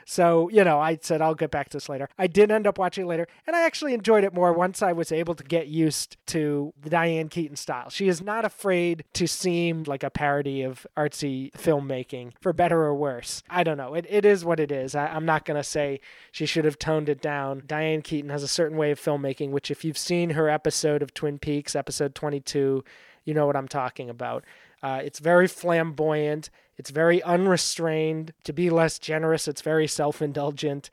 So, 0.05 0.49
you 0.49 0.63
know, 0.63 0.79
I 0.79 0.97
said 1.01 1.21
I'll 1.21 1.35
get 1.35 1.51
back 1.51 1.69
to 1.69 1.77
this 1.77 1.89
later. 1.89 2.09
I 2.17 2.27
did 2.27 2.51
end 2.51 2.67
up 2.67 2.77
watching 2.77 3.05
it 3.05 3.07
later, 3.07 3.27
and 3.47 3.55
I 3.55 3.65
actually 3.65 3.93
enjoyed 3.93 4.23
it 4.23 4.33
more 4.33 4.53
once 4.53 4.81
I 4.81 4.91
was 4.93 5.11
able 5.11 5.35
to 5.35 5.43
get 5.43 5.67
used 5.67 6.17
to 6.27 6.73
the 6.81 6.89
Diane 6.89 7.29
Keaton 7.29 7.55
style. 7.55 7.89
She 7.89 8.07
is 8.07 8.21
not 8.21 8.45
afraid 8.45 9.03
to 9.13 9.27
seem 9.27 9.83
like 9.83 10.03
a 10.03 10.09
parody 10.09 10.63
of 10.63 10.85
artsy 10.97 11.51
filmmaking, 11.53 12.33
for 12.41 12.53
better 12.53 12.81
or 12.81 12.95
worse. 12.95 13.43
I 13.49 13.63
don't 13.63 13.77
know. 13.77 13.93
It, 13.93 14.05
it 14.09 14.25
is 14.25 14.43
what 14.43 14.59
it 14.59 14.71
is. 14.71 14.95
I, 14.95 15.07
I'm 15.07 15.25
not 15.25 15.45
going 15.45 15.57
to 15.57 15.63
say 15.63 15.99
she 16.31 16.45
should 16.45 16.65
have 16.65 16.79
toned 16.79 17.09
it 17.09 17.21
down. 17.21 17.63
Diane 17.67 17.90
Keaton 17.99 18.29
has 18.29 18.43
a 18.43 18.47
certain 18.47 18.77
way 18.77 18.91
of 18.91 18.99
filmmaking, 18.99 19.51
which, 19.51 19.69
if 19.69 19.83
you've 19.83 19.97
seen 19.97 20.31
her 20.31 20.47
episode 20.49 21.01
of 21.01 21.13
Twin 21.13 21.37
Peaks, 21.37 21.75
episode 21.75 22.15
22, 22.15 22.83
you 23.25 23.33
know 23.33 23.45
what 23.45 23.57
I'm 23.57 23.67
talking 23.67 24.09
about. 24.09 24.45
Uh, 24.81 25.01
it's 25.03 25.19
very 25.19 25.47
flamboyant. 25.47 26.49
It's 26.77 26.89
very 26.89 27.21
unrestrained. 27.23 28.33
To 28.45 28.53
be 28.53 28.69
less 28.69 28.97
generous, 28.97 29.47
it's 29.47 29.61
very 29.61 29.87
self 29.87 30.21
indulgent, 30.21 30.89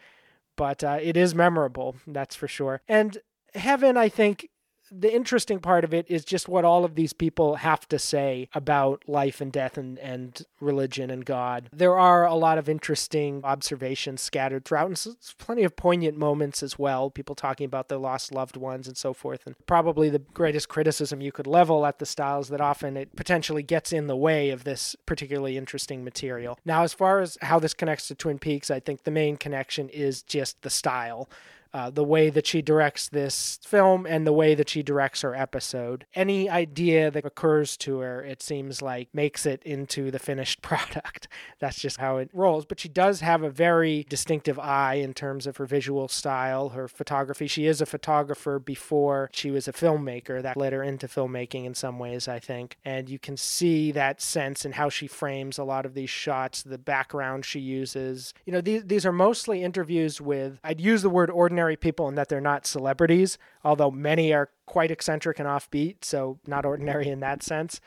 but 0.56 0.82
uh, 0.82 0.98
it 1.00 1.16
is 1.16 1.34
memorable, 1.34 1.96
that's 2.06 2.34
for 2.34 2.48
sure. 2.48 2.82
And 2.88 3.18
Heaven, 3.54 3.96
I 3.96 4.08
think, 4.08 4.50
the 4.90 5.14
interesting 5.14 5.60
part 5.60 5.84
of 5.84 5.92
it 5.94 6.06
is 6.08 6.24
just 6.24 6.48
what 6.48 6.64
all 6.64 6.84
of 6.84 6.94
these 6.94 7.12
people 7.12 7.56
have 7.56 7.88
to 7.88 7.98
say 7.98 8.48
about 8.54 9.02
life 9.06 9.40
and 9.40 9.52
death 9.52 9.76
and, 9.76 9.98
and 9.98 10.42
religion 10.60 11.10
and 11.10 11.24
God. 11.24 11.68
There 11.72 11.98
are 11.98 12.26
a 12.26 12.34
lot 12.34 12.58
of 12.58 12.68
interesting 12.68 13.40
observations 13.44 14.20
scattered 14.20 14.64
throughout, 14.64 14.88
and 14.88 15.16
plenty 15.38 15.64
of 15.64 15.76
poignant 15.76 16.16
moments 16.16 16.62
as 16.62 16.78
well. 16.78 17.10
People 17.10 17.34
talking 17.34 17.64
about 17.64 17.88
their 17.88 17.98
lost 17.98 18.32
loved 18.32 18.56
ones 18.56 18.88
and 18.88 18.96
so 18.96 19.12
forth. 19.12 19.46
And 19.46 19.54
probably 19.66 20.08
the 20.10 20.18
greatest 20.18 20.68
criticism 20.68 21.20
you 21.20 21.32
could 21.32 21.46
level 21.46 21.86
at 21.86 21.98
the 21.98 22.06
style 22.06 22.40
is 22.40 22.48
that 22.48 22.60
often 22.60 22.96
it 22.96 23.14
potentially 23.16 23.62
gets 23.62 23.92
in 23.92 24.06
the 24.06 24.16
way 24.16 24.50
of 24.50 24.64
this 24.64 24.96
particularly 25.06 25.56
interesting 25.56 26.04
material. 26.04 26.58
Now, 26.64 26.82
as 26.82 26.92
far 26.92 27.20
as 27.20 27.38
how 27.42 27.58
this 27.58 27.74
connects 27.74 28.08
to 28.08 28.14
Twin 28.14 28.38
Peaks, 28.38 28.70
I 28.70 28.80
think 28.80 29.04
the 29.04 29.10
main 29.10 29.36
connection 29.36 29.88
is 29.88 30.22
just 30.22 30.62
the 30.62 30.70
style 30.70 31.28
uh, 31.72 31.90
the 31.90 32.04
way 32.04 32.30
that 32.30 32.46
she 32.46 32.62
directs 32.62 33.08
this 33.08 33.58
film 33.64 34.06
and 34.06 34.26
the 34.26 34.32
way 34.32 34.54
that 34.54 34.68
she 34.68 34.82
directs 34.82 35.22
her 35.22 35.34
episode. 35.34 36.06
Any 36.14 36.48
idea 36.48 37.10
that 37.10 37.24
occurs 37.24 37.76
to 37.78 38.00
her, 38.00 38.22
it 38.22 38.42
seems 38.42 38.80
like, 38.82 39.08
makes 39.12 39.46
it 39.46 39.62
into 39.62 40.10
the 40.10 40.18
finished 40.18 40.62
product. 40.62 41.28
That's 41.58 41.78
just 41.78 41.98
how 41.98 42.16
it 42.18 42.30
rolls. 42.32 42.64
But 42.64 42.80
she 42.80 42.88
does 42.88 43.20
have 43.20 43.42
a 43.42 43.50
very 43.50 44.06
distinctive 44.08 44.58
eye 44.58 44.94
in 44.94 45.14
terms 45.14 45.46
of 45.46 45.56
her 45.58 45.66
visual 45.66 46.08
style, 46.08 46.70
her 46.70 46.88
photography. 46.88 47.46
She 47.46 47.66
is 47.66 47.80
a 47.80 47.86
photographer 47.86 48.58
before 48.58 49.30
she 49.32 49.50
was 49.50 49.68
a 49.68 49.72
filmmaker. 49.72 50.42
That 50.42 50.56
led 50.56 50.72
her 50.72 50.82
into 50.82 51.06
filmmaking 51.06 51.64
in 51.64 51.74
some 51.74 51.98
ways, 51.98 52.28
I 52.28 52.38
think. 52.38 52.76
And 52.84 53.08
you 53.08 53.18
can 53.18 53.36
see 53.36 53.92
that 53.92 54.20
sense 54.20 54.64
in 54.64 54.72
how 54.72 54.88
she 54.88 55.06
frames 55.06 55.58
a 55.58 55.64
lot 55.64 55.84
of 55.84 55.94
these 55.94 56.10
shots, 56.10 56.62
the 56.62 56.78
background 56.78 57.44
she 57.44 57.60
uses. 57.60 58.32
You 58.46 58.52
know, 58.52 58.60
these, 58.60 58.84
these 58.84 59.06
are 59.06 59.12
mostly 59.12 59.62
interviews 59.62 60.20
with, 60.20 60.58
I'd 60.64 60.80
use 60.80 61.02
the 61.02 61.10
word 61.10 61.30
ordinary 61.30 61.57
people 61.76 62.08
in 62.08 62.14
that 62.14 62.28
they're 62.28 62.40
not 62.40 62.66
celebrities, 62.66 63.38
although 63.64 63.90
many 63.90 64.32
are 64.32 64.50
quite 64.66 64.90
eccentric 64.90 65.38
and 65.38 65.48
offbeat, 65.48 66.04
so 66.04 66.38
not 66.46 66.64
ordinary 66.64 67.08
in 67.08 67.20
that 67.20 67.42
sense. 67.42 67.80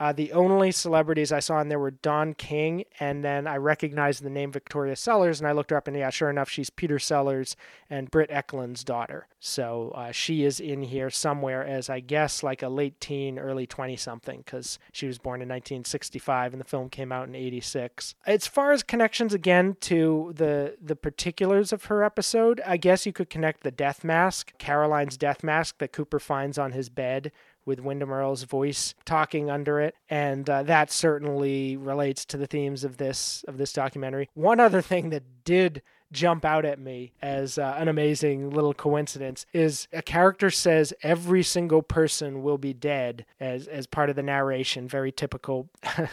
Uh, 0.00 0.12
the 0.12 0.32
only 0.32 0.70
celebrities 0.70 1.32
I 1.32 1.40
saw 1.40 1.60
in 1.60 1.68
there 1.68 1.78
were 1.78 1.90
Don 1.90 2.34
King, 2.34 2.84
and 3.00 3.24
then 3.24 3.46
I 3.46 3.56
recognized 3.56 4.22
the 4.22 4.30
name 4.30 4.52
Victoria 4.52 4.94
Sellers, 4.94 5.40
and 5.40 5.48
I 5.48 5.52
looked 5.52 5.70
her 5.70 5.76
up, 5.76 5.88
and 5.88 5.96
yeah, 5.96 6.10
sure 6.10 6.30
enough, 6.30 6.48
she's 6.48 6.70
Peter 6.70 6.98
Sellers 6.98 7.56
and 7.90 8.10
Britt 8.10 8.30
Ekland's 8.30 8.84
daughter. 8.84 9.26
So 9.40 9.92
uh, 9.96 10.12
she 10.12 10.44
is 10.44 10.60
in 10.60 10.82
here 10.82 11.10
somewhere 11.10 11.64
as, 11.64 11.90
I 11.90 12.00
guess, 12.00 12.42
like 12.42 12.62
a 12.62 12.68
late 12.68 13.00
teen, 13.00 13.38
early 13.38 13.66
20 13.66 13.96
something, 13.96 14.42
because 14.44 14.78
she 14.92 15.06
was 15.06 15.18
born 15.18 15.42
in 15.42 15.48
1965, 15.48 16.52
and 16.52 16.60
the 16.60 16.64
film 16.64 16.88
came 16.88 17.10
out 17.10 17.26
in 17.26 17.34
86. 17.34 18.14
As 18.26 18.46
far 18.46 18.70
as 18.72 18.84
connections, 18.84 19.34
again, 19.34 19.76
to 19.80 20.32
the, 20.36 20.76
the 20.80 20.96
particulars 20.96 21.72
of 21.72 21.86
her 21.86 22.04
episode, 22.04 22.60
I 22.64 22.76
guess 22.76 23.04
you 23.04 23.12
could 23.12 23.30
connect 23.30 23.64
the 23.64 23.70
death 23.72 24.04
mask, 24.04 24.56
Caroline's 24.58 25.16
death 25.16 25.42
mask 25.42 25.78
that 25.78 25.92
Cooper 25.92 26.20
finds 26.20 26.56
on 26.56 26.72
his 26.72 26.88
bed 26.88 27.32
with 27.68 27.80
Windom 27.80 28.10
Earle's 28.10 28.44
voice 28.44 28.94
talking 29.04 29.50
under 29.50 29.78
it, 29.78 29.94
and 30.08 30.48
uh, 30.48 30.62
that 30.64 30.90
certainly 30.90 31.76
relates 31.76 32.24
to 32.24 32.36
the 32.36 32.46
themes 32.46 32.82
of 32.82 32.96
this 32.96 33.44
of 33.46 33.58
this 33.58 33.72
documentary. 33.72 34.28
One 34.34 34.58
other 34.58 34.80
thing 34.82 35.10
that 35.10 35.22
did 35.44 35.82
jump 36.10 36.44
out 36.44 36.64
at 36.64 36.78
me 36.78 37.12
as 37.20 37.58
uh, 37.58 37.76
an 37.78 37.86
amazing 37.86 38.48
little 38.48 38.72
coincidence 38.72 39.44
is 39.52 39.86
a 39.92 40.00
character 40.00 40.50
says 40.50 40.94
every 41.02 41.42
single 41.42 41.82
person 41.82 42.42
will 42.42 42.56
be 42.58 42.72
dead 42.72 43.26
as 43.38 43.68
as 43.68 43.86
part 43.86 44.08
of 44.08 44.16
the 44.16 44.22
narration 44.22 44.88
very 44.88 45.12
typical 45.12 45.68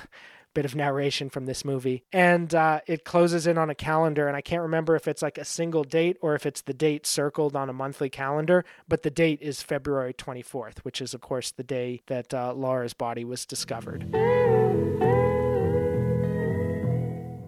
bit 0.55 0.65
of 0.65 0.73
narration 0.73 1.29
from 1.29 1.45
this 1.45 1.63
movie. 1.63 2.03
And 2.11 2.55
uh, 2.55 2.79
it 2.87 3.05
closes 3.05 3.45
in 3.45 3.59
on 3.59 3.69
a 3.69 3.75
calendar, 3.75 4.27
and 4.27 4.35
I 4.35 4.41
can't 4.41 4.63
remember 4.63 4.95
if 4.95 5.07
it's 5.07 5.21
like 5.21 5.37
a 5.37 5.45
single 5.45 5.83
date 5.83 6.17
or 6.21 6.33
if 6.33 6.47
it's 6.47 6.61
the 6.61 6.73
date 6.73 7.05
circled 7.05 7.55
on 7.55 7.69
a 7.69 7.73
monthly 7.73 8.09
calendar, 8.09 8.65
but 8.87 9.03
the 9.03 9.11
date 9.11 9.39
is 9.41 9.61
February 9.61 10.13
24th, 10.13 10.79
which 10.79 11.01
is, 11.01 11.13
of 11.13 11.21
course, 11.21 11.51
the 11.51 11.63
day 11.63 12.01
that 12.07 12.33
uh, 12.33 12.53
Laura's 12.53 12.93
body 12.93 13.23
was 13.23 13.45
discovered. 13.45 14.09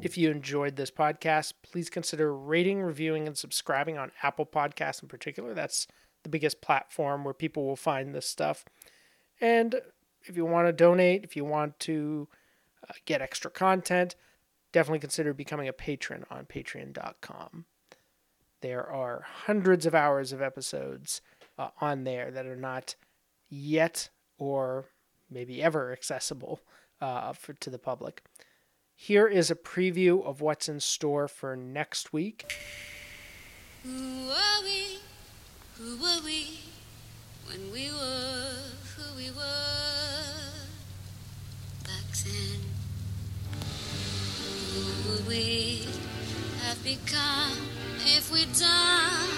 If 0.02 0.18
you 0.18 0.30
enjoyed 0.30 0.76
this 0.76 0.92
podcast, 0.92 1.54
please 1.64 1.90
consider 1.90 2.36
rating, 2.36 2.82
reviewing, 2.82 3.26
and 3.26 3.38
subscribing 3.38 3.98
on 3.98 4.12
Apple 4.22 4.46
Podcasts 4.46 5.02
in 5.02 5.08
particular. 5.08 5.54
That's 5.54 5.88
the 6.24 6.30
biggest 6.30 6.62
platform 6.62 7.24
where 7.24 7.34
people 7.34 7.66
will 7.66 7.76
find 7.78 8.14
this 8.14 8.28
stuff. 8.28 8.66
And 9.42 9.82
if 10.24 10.36
you 10.36 10.46
want 10.46 10.68
to 10.68 10.74
donate, 10.74 11.24
if 11.24 11.36
you 11.36 11.46
want 11.46 11.80
to 11.82 12.28
get 13.06 13.22
extra 13.22 13.52
content, 13.52 14.16
definitely 14.72 15.00
consider 15.00 15.34
becoming 15.34 15.68
a 15.68 15.74
patron 15.74 16.26
on 16.30 16.46
patreon.com. 16.46 17.66
There 18.62 18.90
are 18.90 19.26
hundreds 19.46 19.86
of 19.86 19.94
hours 19.94 20.32
of 20.32 20.42
episodes 20.42 21.22
uh, 21.58 21.70
on 21.80 22.04
there 22.04 22.32
that 22.32 22.46
are 22.46 22.56
not 22.56 22.96
yet 23.50 24.10
or 24.38 24.86
maybe 25.30 25.62
ever 25.62 25.92
accessible 25.92 26.62
uh, 27.02 27.34
for, 27.34 27.54
to 27.54 27.70
the 27.70 27.80
public. 27.80 28.24
Here 28.96 29.28
is 29.28 29.52
a 29.52 29.56
preview 29.56 30.26
of 30.26 30.42
what's 30.42 30.68
in 30.68 30.80
store 30.80 31.28
for 31.28 31.56
next 31.56 32.14
week. 32.14 32.52
Who 33.84 34.30
are 34.30 34.64
we? 34.64 35.00
Who 35.78 35.98
were 36.02 36.20
we 36.26 36.60
when 37.46 37.72
we 37.72 37.92
were 37.92 38.54
who 38.96 39.16
we 39.16 39.30
were 39.30 39.78
would 45.10 45.28
we 45.28 45.88
have 46.64 46.84
become 46.84 47.52
if 48.06 48.32
we'd 48.32 48.52
done 48.54 49.37